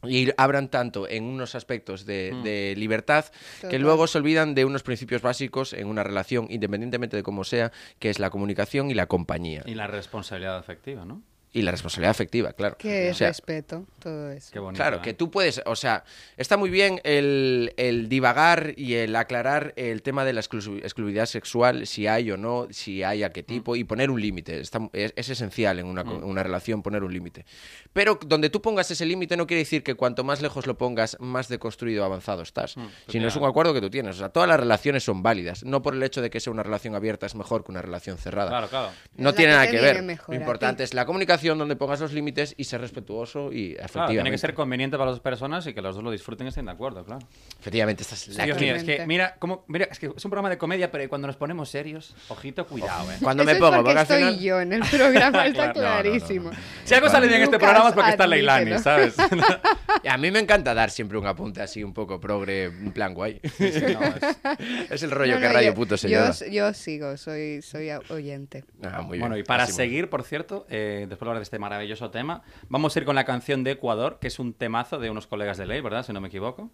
[0.04, 2.44] y abran tanto en unos aspectos de, Mm.
[2.44, 3.26] de libertad
[3.70, 7.72] que luego se olvidan de unos principios básicos en una relación, independientemente de cómo sea,
[8.00, 9.64] que es la comunicación y la compañía.
[9.66, 11.22] Y la responsabilidad afectiva, ¿no?
[11.54, 12.76] Y la responsabilidad afectiva, claro.
[12.78, 14.50] Que O es sea, respeto, todo eso.
[14.52, 14.78] Qué bonito.
[14.84, 15.02] Claro, ¿eh?
[15.02, 16.04] que tú puedes, o sea,
[16.36, 21.26] está muy bien el, el divagar y el aclarar el tema de la exclusi- exclusividad
[21.26, 24.60] sexual, si hay o no, si hay a qué tipo, y poner un límite.
[24.60, 27.46] Es, es esencial en una, co- una relación poner un límite.
[27.94, 31.18] Pero donde tú pongas ese límite no quiere decir que cuanto más lejos lo pongas,
[31.20, 32.76] más deconstruido o avanzado estás.
[33.08, 34.18] sino es un acuerdo que tú tienes.
[34.18, 35.64] O sea, todas las relaciones son válidas.
[35.64, 38.18] No por el hecho de que sea una relación abierta es mejor que una relación
[38.18, 38.50] cerrada.
[38.50, 38.90] Claro, claro.
[39.16, 40.04] No Es la tiene nada que ver.
[40.04, 43.86] mejor Lo importante es la comunicación donde pongas los límites y ser respetuoso y Claro,
[43.86, 44.14] efectivamente.
[44.14, 46.50] tiene que ser conveniente para las dos personas y que los dos lo disfruten y
[46.50, 47.26] estén de acuerdo, claro.
[47.60, 50.32] Efectivamente, esta es la Dios mío, es que mira, cómo, mira, es que es un
[50.32, 53.18] programa de comedia, pero cuando nos ponemos serios, ojito, cuidado, eh.
[53.22, 55.74] Cuando Eso me es pongo, porque porque estoy final- yo en el programa, está Claro,
[55.74, 56.02] no, no, no, no.
[56.02, 56.52] clarísimo.
[56.84, 58.78] Si algo sale bien en este programa es porque está Leilani.
[58.80, 59.16] ¿sabes?
[60.08, 63.40] A mí me encanta dar siempre un apunte así un poco progre, en plan guay.
[63.58, 66.20] Sí, no, es- es el rollo No, que Radio yo- Puto se yo,
[66.52, 68.64] yo sigo, soy, soy oyente.
[68.84, 69.22] Ah, muy bien.
[69.22, 72.42] Bueno, y para Así, seguir, por cierto, eh, después de hablar de este maravilloso tema,
[72.70, 75.58] vamos a ir con la canción de Ecuador, que es un temazo de unos colegas
[75.58, 76.06] de ley, ¿verdad?
[76.06, 76.70] Si no me equivoco.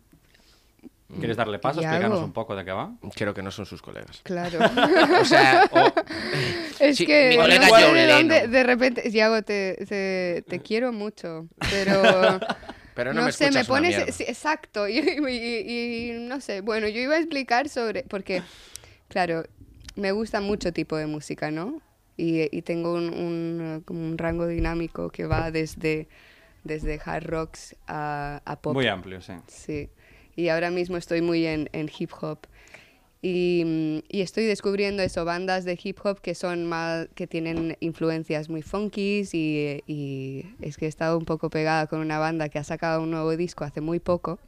[1.19, 1.79] ¿Quieres darle paso?
[1.79, 2.25] ¿Qué Explícanos hago?
[2.25, 2.91] un poco de qué va.
[3.15, 4.21] Creo que no son sus colegas.
[4.23, 4.57] Claro.
[5.21, 5.69] O sea,
[6.79, 10.43] es Sí, que mi no colega sé John de dónde- de repente, Yago, te, te,
[10.47, 12.01] te quiero mucho, pero
[12.95, 16.61] pero no, no, me sé, escuchas me pones sí, exacto y, y- y no sé,
[16.61, 18.41] bueno, yo iba a explicar sobre porque
[19.07, 19.43] claro,
[19.95, 21.79] me gusta mucho tipo de música, ¿no?
[22.15, 26.07] Y, y tengo un, un, rango dinámico que va desde
[26.63, 28.73] desde hard rocks a, a pop.
[28.73, 29.33] Muy amplio, sí.
[29.47, 29.89] Sí,
[30.35, 32.39] y ahora mismo estoy muy en, en hip hop.
[33.21, 38.49] Y, y estoy descubriendo eso, bandas de hip hop que son más, que tienen influencias
[38.49, 42.59] muy funkies y, y es que he estado un poco pegada con una banda que
[42.59, 44.39] ha sacado un nuevo disco hace muy poco.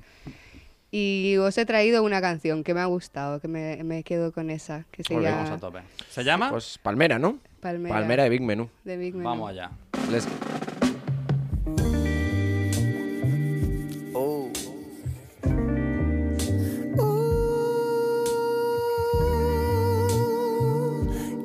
[0.98, 4.50] Y os he traído una canción que me ha gustado, que me, me quedo con
[4.50, 5.80] esa, que se Volvemos llama a tope.
[6.10, 6.50] ¿Se llama?
[6.50, 7.38] Pues Palmera, ¿no?
[7.60, 7.93] Palmera.
[7.96, 8.70] Palmera de Big Menú.
[8.86, 9.28] de Big Menú.
[9.28, 9.72] Vamos allá.
[14.14, 14.50] Oh.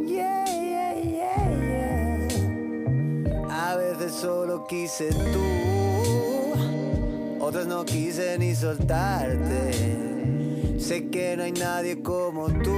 [0.06, 3.72] Yeah, yeah, yeah, yeah.
[3.72, 5.42] A veces solo quise tú,
[7.50, 9.72] otras no quise ni soltarte.
[10.78, 12.76] Sé que no hay nadie como tú.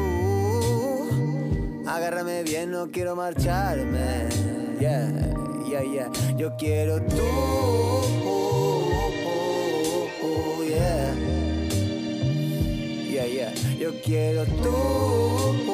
[1.86, 4.30] Agárrame bien, no quiero marcharme.
[4.80, 5.12] Yeah,
[5.68, 6.10] yeah, yeah.
[6.38, 7.16] Yo quiero tú.
[10.66, 11.14] Yeah.
[13.10, 13.52] Yeah, yeah.
[13.78, 15.71] Yo quiero tú.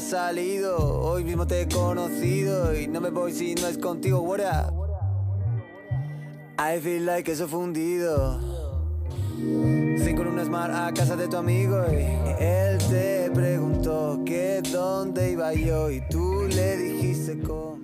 [0.00, 0.76] Salido.
[0.78, 4.74] Hoy mismo te he conocido y no me voy si no es contigo, what up?
[6.58, 8.40] I feel like eso fundido.
[9.36, 15.32] Sin con un smart a casa de tu amigo y él te preguntó que dónde
[15.32, 17.77] iba yo y tú le dijiste conmigo.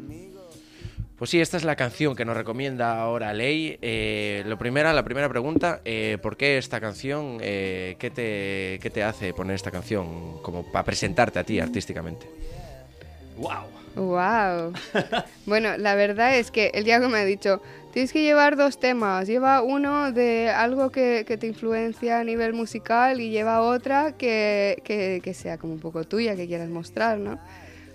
[1.17, 3.79] Pues sí, esta es la canción que nos recomienda ahora Ley.
[3.83, 7.39] Eh, lo primera, la primera pregunta, eh, ¿por qué esta canción?
[7.41, 12.27] Eh, ¿qué, te, ¿Qué te hace poner esta canción como para presentarte a ti artísticamente?
[13.37, 13.75] ¡Wow!
[13.95, 14.73] Wow.
[15.47, 17.63] bueno, la verdad es que el Diago me ha dicho,
[17.93, 19.29] tienes que llevar dos temas.
[19.29, 24.83] Lleva uno de algo que, que te influencia a nivel musical y lleva otra que,
[24.83, 27.39] que, que sea como un poco tuya, que quieras mostrar, ¿no?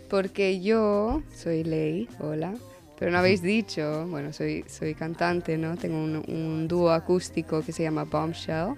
[0.10, 2.54] Porque yo soy Ley, hola,
[3.00, 5.78] pero no habéis dicho, bueno, soy, soy cantante, ¿no?
[5.78, 8.76] Tengo un, un dúo acústico que se llama Bombshell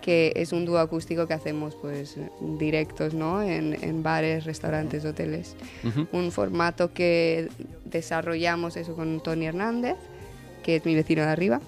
[0.00, 2.16] que es un dúo acústico que hacemos pues
[2.58, 3.42] directos ¿no?
[3.42, 5.56] en, en bares, restaurantes, hoteles.
[6.12, 7.48] Un formato que
[7.84, 9.96] desarrollamos eso con Tony Hernández,
[10.62, 11.60] que es mi vecino de arriba,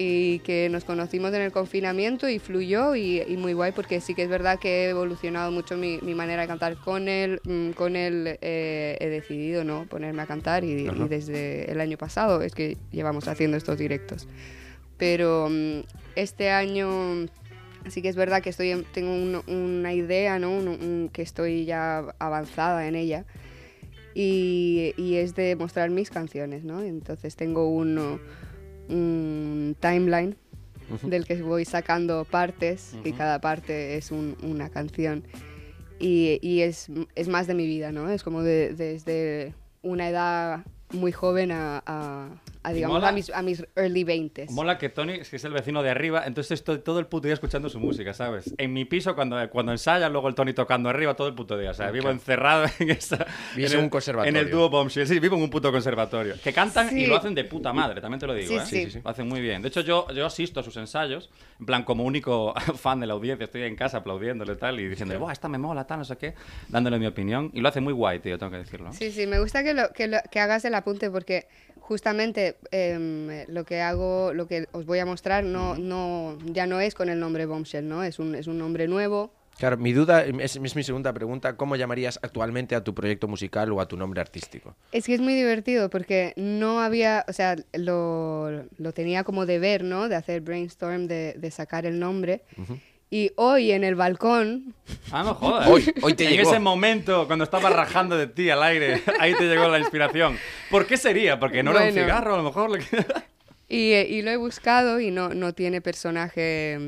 [0.00, 4.14] y que nos conocimos en el confinamiento y fluyó y, y muy guay porque sí
[4.14, 7.70] que es verdad que he evolucionado mucho mi, mi manera de cantar con él, mm,
[7.70, 12.42] con él eh, he decidido no ponerme a cantar y, y desde el año pasado
[12.42, 14.28] es que llevamos haciendo estos directos
[14.98, 15.80] pero mm,
[16.14, 17.26] este año
[17.88, 20.50] sí que es verdad que estoy en- tengo un- una idea, ¿no?
[20.56, 23.24] Un- un- que estoy ya avanzada en ella
[24.14, 26.82] y, y es de mostrar mis canciones, ¿no?
[26.82, 28.20] Entonces tengo un,
[28.88, 30.36] un timeline
[31.02, 35.24] del que voy sacando partes y cada parte es un- una canción.
[36.00, 38.08] Y, y es, es más de mi vida, ¿no?
[38.10, 42.30] Es como de- desde una edad muy joven a, a-
[42.62, 43.08] a, digamos, Mola.
[43.08, 44.50] a mis, a mis early 20s.
[44.50, 47.26] Mola que Tony es que es el vecino de arriba, entonces estoy todo el puto
[47.26, 48.52] día escuchando su música, ¿sabes?
[48.58, 51.70] En mi piso, cuando, cuando ensaya, luego el Tony tocando arriba todo el puto día.
[51.70, 53.26] O sea, vivo encerrado en esa.
[53.54, 54.38] Vives en un conservatorio.
[54.40, 55.06] En el dúo Bombshell.
[55.06, 56.34] Sí, vivo en un puto conservatorio.
[56.42, 57.06] Que cantan y Sí.
[57.06, 58.60] lo hacen de puta madre, también te lo digo, Sí, ¿eh?
[58.66, 58.84] sí.
[58.86, 59.62] Sí, sí, Lo hacen muy bien.
[59.62, 61.30] De hecho, yo, yo asisto a sus ensayos,
[61.60, 65.18] en plan, como único fan de la audiencia, estoy en casa aplaudiéndole tal y diciendo,
[65.18, 66.34] ¡buah, esta me mola, tal, no sé qué!
[66.68, 67.50] Dándole mi opinión.
[67.54, 68.92] Y lo hace muy guay, tío, tengo que decirlo.
[68.92, 71.46] Sí, sí, me gusta que, lo, que, lo- que hagas el apunte porque
[71.80, 76.80] justamente em, lo que hago, lo que os voy a mostrar no, no, ya no
[76.80, 78.02] es con el nombre Bombshell, ¿no?
[78.04, 79.32] Es un, es un nombre nuevo.
[79.58, 81.56] Claro, mi duda es, es mi segunda pregunta.
[81.56, 84.76] ¿Cómo llamarías actualmente a tu proyecto musical o a tu nombre artístico?
[84.92, 89.82] Es que es muy divertido porque no había, o sea, lo, lo tenía como deber,
[89.82, 90.08] ¿no?
[90.08, 92.42] De hacer brainstorm, de, de sacar el nombre.
[93.10, 94.74] Y hoy en el balcón,
[95.10, 95.66] Ah, no jodas.
[95.68, 96.50] Hoy- hoy te en llegó.
[96.50, 100.36] ese momento, cuando estaba rajando de ti al aire, ahí te llegó la inspiración.
[100.70, 101.38] ¿Por qué sería?
[101.40, 102.70] Porque no era un cigarro, a lo mejor.
[102.70, 103.04] lo que-
[103.70, 106.78] y, eh, y lo he buscado y no, no tiene personaje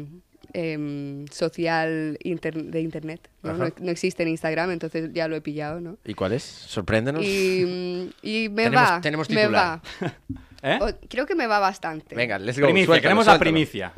[0.52, 3.52] em, social inter- de internet, ¿no?
[3.52, 3.64] Ajá.
[3.66, 5.96] No, no existe en Instagram, entonces ya lo he pillado, ¿no?
[6.04, 6.42] ¿Y cuál es?
[6.42, 7.24] Sorpréndenos.
[7.24, 9.80] Y, mm, y me Tenemos- va, tenemos me titular.
[10.02, 10.12] va.
[10.62, 10.78] ¿Eh?
[10.82, 12.14] O- creo que me va bastante.
[12.14, 12.66] Venga, let's go.
[12.66, 13.92] Primicia, suéltalo, queremos la primicia.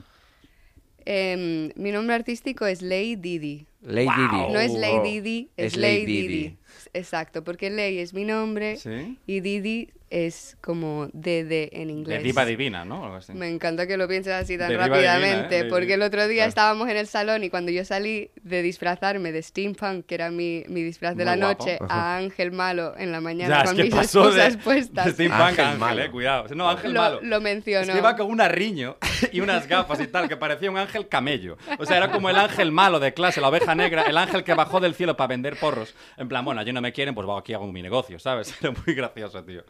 [1.04, 3.66] Em, mi nombre artístico es Ley Didi.
[3.82, 4.52] Lady Di.
[4.52, 6.42] No es Ley Oh, Didi, es, es Ley Lady Didi.
[6.48, 6.56] Di.
[6.94, 9.18] Exacto, porque Ley es mi nombre Sí.
[9.26, 12.22] y Didi es como DD en De inglés.
[12.22, 13.04] diva divina, ¿no?
[13.04, 13.32] Algo así.
[13.32, 15.70] Me encanta que lo pienses así tan De diva rápidamente, divina, ¿eh?
[15.70, 16.48] porque el otro día Claro.
[16.50, 20.64] estábamos en el salón y cuando yo salí de disfrazarme de steampunk, que era mi,
[20.68, 21.64] mi disfraz de Muy la guapo.
[21.64, 25.06] noche, a Ángel Malo en la mañana Ya, es con que mis pasó de, puestas,
[25.06, 26.02] de Steampunk Ángel malo.
[26.02, 26.44] eh, cuidado.
[26.54, 27.20] No, Ángel lo, malo.
[27.22, 27.84] lo mencionó.
[27.86, 28.98] Es que iba con un arriño
[29.32, 31.56] y unas gafas y tal, que parecía un ángel camello.
[31.78, 34.52] O sea, era como el ángel malo de clase, la oveja negra, el ángel que
[34.52, 35.94] bajó del cielo para vender porros.
[36.18, 38.54] En plan, bueno, allí no me quieren, pues va, aquí hago mi negocio, ¿sabes?
[38.60, 39.62] Era muy gracioso, tío.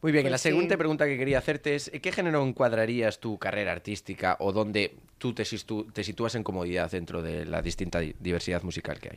[0.00, 0.48] Muy bien, y Pues la sí.
[0.50, 5.32] siguiente pregunta que quería hacerte es, ¿qué género encuadrarías tu carrera artística o dónde tú
[5.34, 9.16] te, sitúas en comodidad dentro de la distinta di- diversidad musical que hay?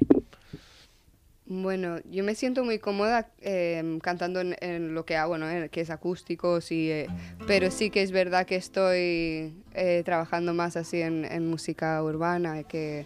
[1.47, 5.47] Bueno, yo me siento muy cómoda eh, cantando en, en lo que hago, ¿no?
[5.47, 7.07] En- que es acústico, sí, eh,
[7.45, 12.63] pero sí que es verdad que estoy eh, trabajando más así en, en música urbana,
[12.63, 13.05] que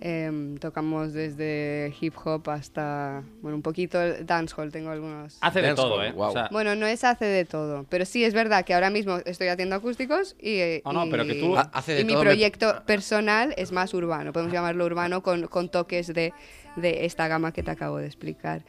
[0.00, 5.38] eh, tocamos desde hip hop hasta, bueno, un poquito dancehall, tengo algunos...
[5.40, 6.12] Hace de todo, ¿eh?
[6.12, 6.30] guau.
[6.30, 9.18] O sea, Bueno, no es hace de todo, pero sí es verdad que ahora mismo
[9.26, 12.12] estoy haciendo acústicos y, eh, No, y- pero que tú- Ha- hace de y mi
[12.12, 16.32] todo, me- proyecto personal es más urbano, podemos llamarlo urbano con, con toques de,
[16.76, 18.64] de esta gama que te acabo de explicar.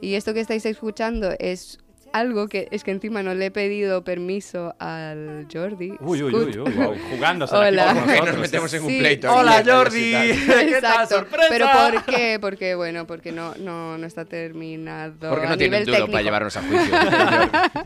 [0.00, 1.78] Y esto que estáis escuchando es
[2.14, 5.94] algo que es que encima no le he pedido permiso al Jordi.
[6.00, 7.88] Uy, uy, uy, uy, uy, jugándose Hola.
[7.88, 8.38] Que nos nosotros.
[8.38, 8.98] metemos en un Sí.
[9.00, 9.28] pleito.
[9.28, 10.12] aquí Hola, Jordi.
[10.70, 11.08] ¿Qué tal?
[11.08, 11.46] ¡Sorpresa!
[11.50, 12.38] Pero ¿por qué?
[12.40, 15.96] Porque, bueno, porque no, no, no está terminado Porque a no tiene un nivel duro
[15.96, 16.12] técnico.
[16.12, 16.94] para llevarnos a juicio.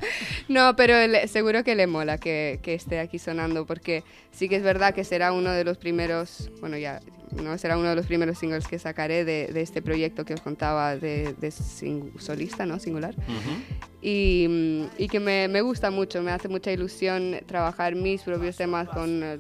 [0.49, 4.57] No, pero le- seguro que le mola que, que esté aquí sonando, porque sí que
[4.57, 7.01] es verdad que será uno de los primeros, bueno, ya,
[7.33, 10.41] no será uno de los primeros singles que sacaré de, de este proyecto que os
[10.41, 12.79] contaba de, de sing- solista, ¿no?
[12.79, 13.15] Singular.
[13.19, 13.63] Ujú.
[14.01, 14.18] Y,
[14.49, 18.89] mm, y que me, me gusta mucho, me hace mucha ilusión trabajar mis propios temas
[18.89, 19.39] con eh,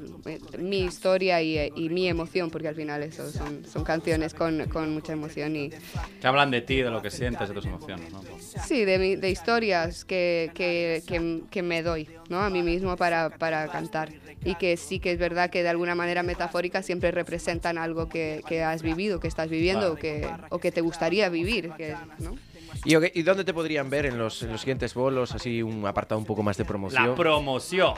[0.58, 4.66] mi historia y, eh, y mi emoción, porque al final eso son, son canciones con,
[4.68, 5.70] con mucha emoción y,
[6.20, 8.22] Que hablan de ti, de lo que sientes, de tus emociones, ¿no?
[8.66, 12.40] Sí, de, mi- de historias que, que, que- que me doy ¿no?
[12.40, 14.10] a mí mismo para, para cantar.
[14.44, 18.42] Y que sí que es verdad que de alguna manera metafórica siempre representan algo que,
[18.46, 21.70] que has vivido, que estás viviendo o, que, o que te gustaría vivir.
[21.76, 22.36] Que, ¿no?
[22.84, 25.32] ¿Y, ok, ¿Y dónde te podrían ver en los, en los siguientes bolos?
[25.34, 27.08] Así un apartado un poco más de promoción.
[27.10, 27.94] La promoción.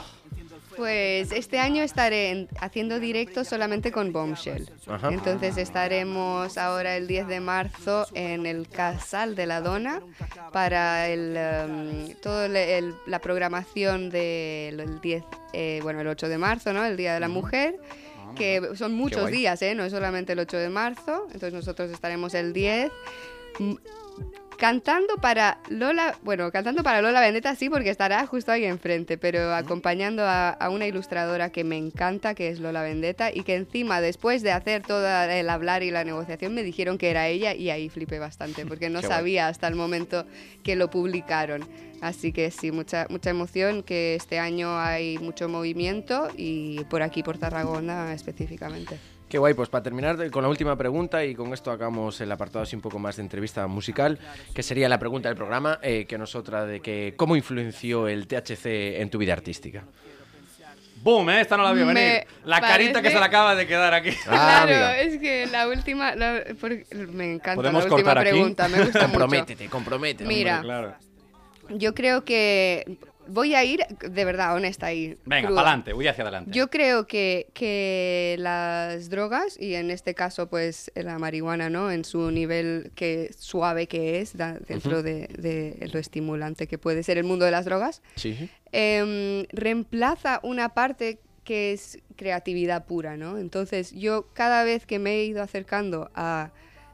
[0.77, 4.69] Pues este año estaré en- haciendo directo solamente con Bombshell.
[4.87, 5.09] Ajá.
[5.11, 10.01] Entonces estaremos ahora el 10 de marzo en el Casal de la Dona
[10.53, 11.37] para el,
[11.69, 16.85] um, todo el- el- la programación del 10, eh, bueno, el 8 de marzo, ¿no?
[16.85, 17.75] El Día de la Mujer.
[18.35, 19.75] Que son muchos días, ¿eh?
[19.75, 21.25] No es solamente el 8 de marzo.
[21.33, 22.89] Entonces nosotros estaremos el 10.
[24.61, 29.55] Cantando para Lola, bueno, cantando para Lola Vendetta sí, porque estará justo ahí enfrente, pero
[29.55, 34.01] acompañando a, a una ilustradora que me encanta, que es Lola Vendetta, y que encima,
[34.01, 37.71] después de hacer todo el hablar y la negociación, me dijeron que era ella, y
[37.71, 40.27] ahí flipé bastante, porque no Qué sabía hasta el momento
[40.63, 41.67] que lo publicaron.
[41.99, 47.23] Así que sí, mucha, mucha emoción, que este año hay mucho movimiento, y por aquí,
[47.23, 48.99] por Tarragona específicamente.
[49.31, 52.29] Qué guay, pues para terminar de- con la última pregunta y con esto acabamos el
[52.33, 54.19] apartado así un poco más de entrevista musical,
[54.53, 58.27] que sería la pregunta del programa, eh, que nos otra de que cómo influenció el
[58.27, 59.85] THC en tu vida artística.
[60.97, 61.29] ¡Boom!
[61.29, 61.39] ¿eh?
[61.41, 62.27] Esta no la vio Me venir.
[62.43, 64.09] La carita que se le acaba de quedar aquí.
[64.27, 64.99] Ah, claro, amiga.
[64.99, 66.43] es que la última, la-
[67.13, 68.29] me encanta ¿Podemos la última cortar aquí?
[68.31, 69.11] pregunta, me gusta mucho.
[69.19, 70.25] Comprométete, comprométete.
[70.27, 70.55] Mira.
[70.57, 70.95] Hombre, claro.
[71.69, 72.97] Yo creo que
[73.27, 75.17] voy a ir, de verdad, honesta ahí.
[75.25, 76.51] Venga, para adelante, voy hacia adelante.
[76.51, 81.91] Yo creo que, que las drogas, y en este caso, pues la marihuana, ¿no?
[81.91, 87.03] En su nivel que suave que es, da- dentro de, de lo estimulante que puede
[87.03, 88.49] ser el mundo de las drogas, Sí.
[88.71, 93.37] em, reemplaza una parte que es creatividad pura, ¿no?
[93.39, 96.51] Entonces yo cada vez que me he ido acercando a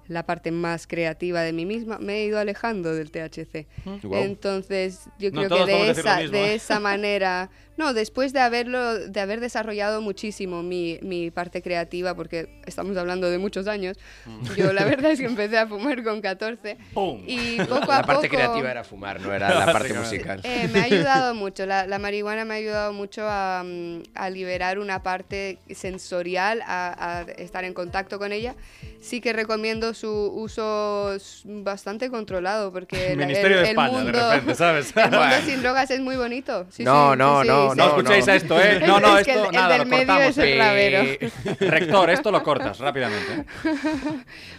[0.07, 3.67] la parte más creativa de mí misma, me he ido alejando del THC.
[4.03, 4.23] Guau.
[4.23, 6.55] Entonces yo No creo que de esa, mismo, de ¿eh?
[6.55, 12.61] esa manera, no, después de haberlo, de haber desarrollado muchísimo mi, mi parte creativa, porque
[12.65, 14.55] estamos hablando de muchos años, Mm.
[14.55, 17.21] yo la verdad es que empecé a fumar con 14 ¡Pum!
[17.27, 18.35] y poco a La parte poco...
[18.37, 20.41] creativa era fumar, no era la parte musical.
[20.43, 24.29] Eh, me ha ayudado mucho, la, la marihuana me ha ayudado mucho a, mm, a
[24.29, 28.55] liberar una parte sensorial, a, a estar en contacto con ella.
[29.01, 34.11] Sí que recomiendo su uso bastante controlado porque el, Ministerio el- de el España, mundo,
[34.17, 34.91] de repente, ¿sabes?
[34.95, 35.35] el mundo Bueno.
[35.45, 36.65] sin drogas es muy bonito.
[36.69, 37.89] Sí, No, sí, no, sí, no, sí, No sí.
[37.89, 38.33] escuchéis no.
[38.33, 38.79] esto, ¿eh?
[38.87, 40.29] No, no, Es esto el- el nada, del lo medio cortamos.
[40.29, 41.03] es el rabero.
[41.59, 43.45] Rector, esto lo cortas rápidamente.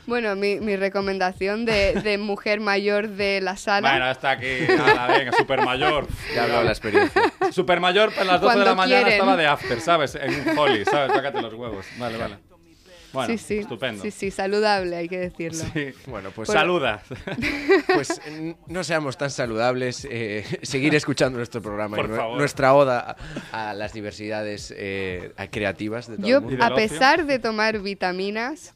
[0.07, 3.91] Bueno, mi, mi recomendación de, de mujer mayor de la sala.
[3.91, 4.47] Bueno, está aquí.
[4.68, 6.07] Ala, venga, super mayor.
[6.34, 7.22] Ya hablo de la experiencia.
[7.53, 9.12] Super mayor, a las 12 de la Cuando mañana quieren.
[9.14, 10.14] estaba de after, ¿sabes?
[10.14, 11.12] En un holly, ¿sabes?
[11.12, 11.86] Sácate los huevos.
[11.99, 12.36] Vale, vale.
[13.12, 13.59] Bueno, sí, sí.
[13.59, 14.02] estupendo.
[14.02, 15.64] Sí, sí, saludable, hay que decirlo.
[15.72, 15.90] Sí.
[16.06, 17.02] Bueno, pues, Saluda.
[17.94, 18.20] pues
[18.66, 20.06] no seamos tan saludables.
[20.11, 22.38] eh, seguir escuchando nuestro programa y Por nue- favor.
[22.38, 23.16] nuestra oda
[23.52, 26.64] a, a las diversidades eh, a- creativas de todo Yo, el mundo.
[26.64, 28.74] a pesar de tomar vitaminas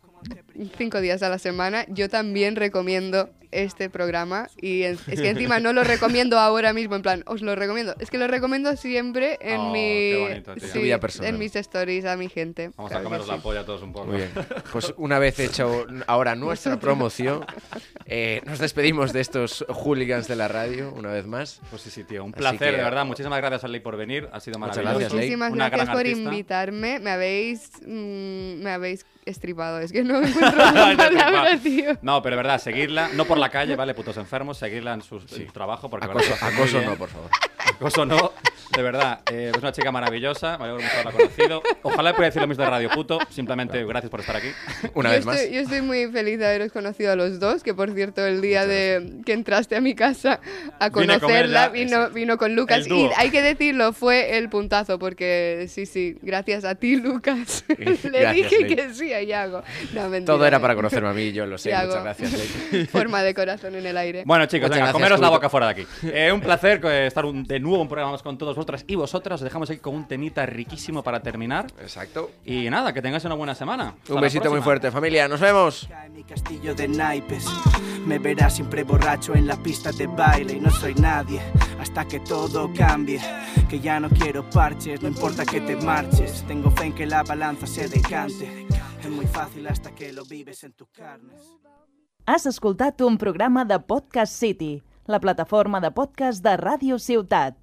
[0.78, 4.48] cinco días a la semana, yo también recomiendo este programa.
[4.61, 7.94] Y en- es que encima no lo recomiendo ahora mismo, en plan, os lo recomiendo.
[8.00, 10.68] Es que lo recomiendo siempre en, Oh, mi, qué bonito, tío.
[10.68, 11.30] sí, vida personal.
[11.34, 12.70] en mis stories a mi gente.
[12.76, 13.32] Vamos Claro a comeros sí.
[13.32, 14.07] la polla todos un poco.
[14.07, 14.30] Muy bien.
[14.72, 17.44] Pues una vez hecho ahora nuestra promoción,
[18.07, 21.61] eh, nos despedimos de estos hooligans de la radio una vez más.
[21.70, 22.24] Pues sí, sí, tío.
[22.24, 23.05] Un placer, que- de verdad.
[23.05, 24.28] Muchísimas gracias a Ley por venir.
[24.32, 24.98] Ha sido Muchas maravilloso.
[24.98, 25.20] gracias, Ley.
[25.36, 26.22] Muchísimas Una gracias gran por artista.
[26.22, 27.00] invitarme.
[27.00, 29.78] Me habéis, mm, me habéis estripado.
[29.80, 31.98] Es que no encuentro la Ay, te palabra, tío.
[32.03, 33.95] No, pero de verdad, seguirla, no por la calle, ¿vale?
[33.95, 35.90] Putos enfermos, seguirla en su, en su trabajo.
[35.90, 37.30] Porque Acoso, acoso no, por favor.
[37.74, 38.32] Acoso no,
[38.76, 39.20] de verdad.
[39.30, 41.62] eh, es una chica maravillosa, me alegro mucho haberla conocido.
[41.82, 43.18] Ojalá pudiera decir lo mismo de Radio Puto.
[43.30, 44.48] Simplemente gracias por estar aquí.
[44.94, 45.36] Una yo vez más.
[45.40, 48.40] estoy, Yo estoy muy feliz de haberos conocido a los dos, que por cierto el
[48.40, 50.40] día de que entraste a mi casa
[50.78, 52.86] a Vine con conocerla ella, vino, vino con Lucas.
[52.86, 57.64] Y hay que decirlo, fue el puntazo, porque sí, sí, gracias a ti, Lucas.
[57.78, 59.62] Le Gracias, dije que sí a Yago.
[59.92, 61.70] No, mentira, Todo era para conocerme a mí, yo lo sé.
[61.70, 61.88] Yago.
[61.88, 62.32] Muchas gracias.
[62.72, 62.86] Ley.
[62.90, 64.22] Forma de corazón en el aire.
[64.26, 65.86] Bueno, chicos, venga, gracias, comeros la boca fuera de aquí.
[66.04, 68.94] Eh, un placer eh, estar un- de nuevo un programa más con todos vosotras y
[68.94, 69.40] vosotras.
[69.40, 71.66] Os dejamos aquí con un temita riquísimo para terminar.
[71.80, 72.30] Exacto.
[72.44, 73.94] Y nada, que tengáis una buena semana.
[74.00, 75.26] Hasta Un besito muy fuerte, familia.
[75.26, 75.88] Nos vemos.
[76.04, 77.46] En mi castillo de naipes
[78.06, 81.40] Me verás siempre borracho en la pista de baile Y no soy nadie
[81.80, 83.20] hasta que todo cambie
[83.68, 87.22] Que ya no quiero parches, no importa que te marches Tengo fe en que la
[87.22, 88.66] balanza se decante
[89.00, 91.40] Es muy fácil hasta que lo vives en tus carnes
[92.26, 97.56] Has escoltat un programa de Podcast City, la plataforma de podcast de Ràdio Ciutat.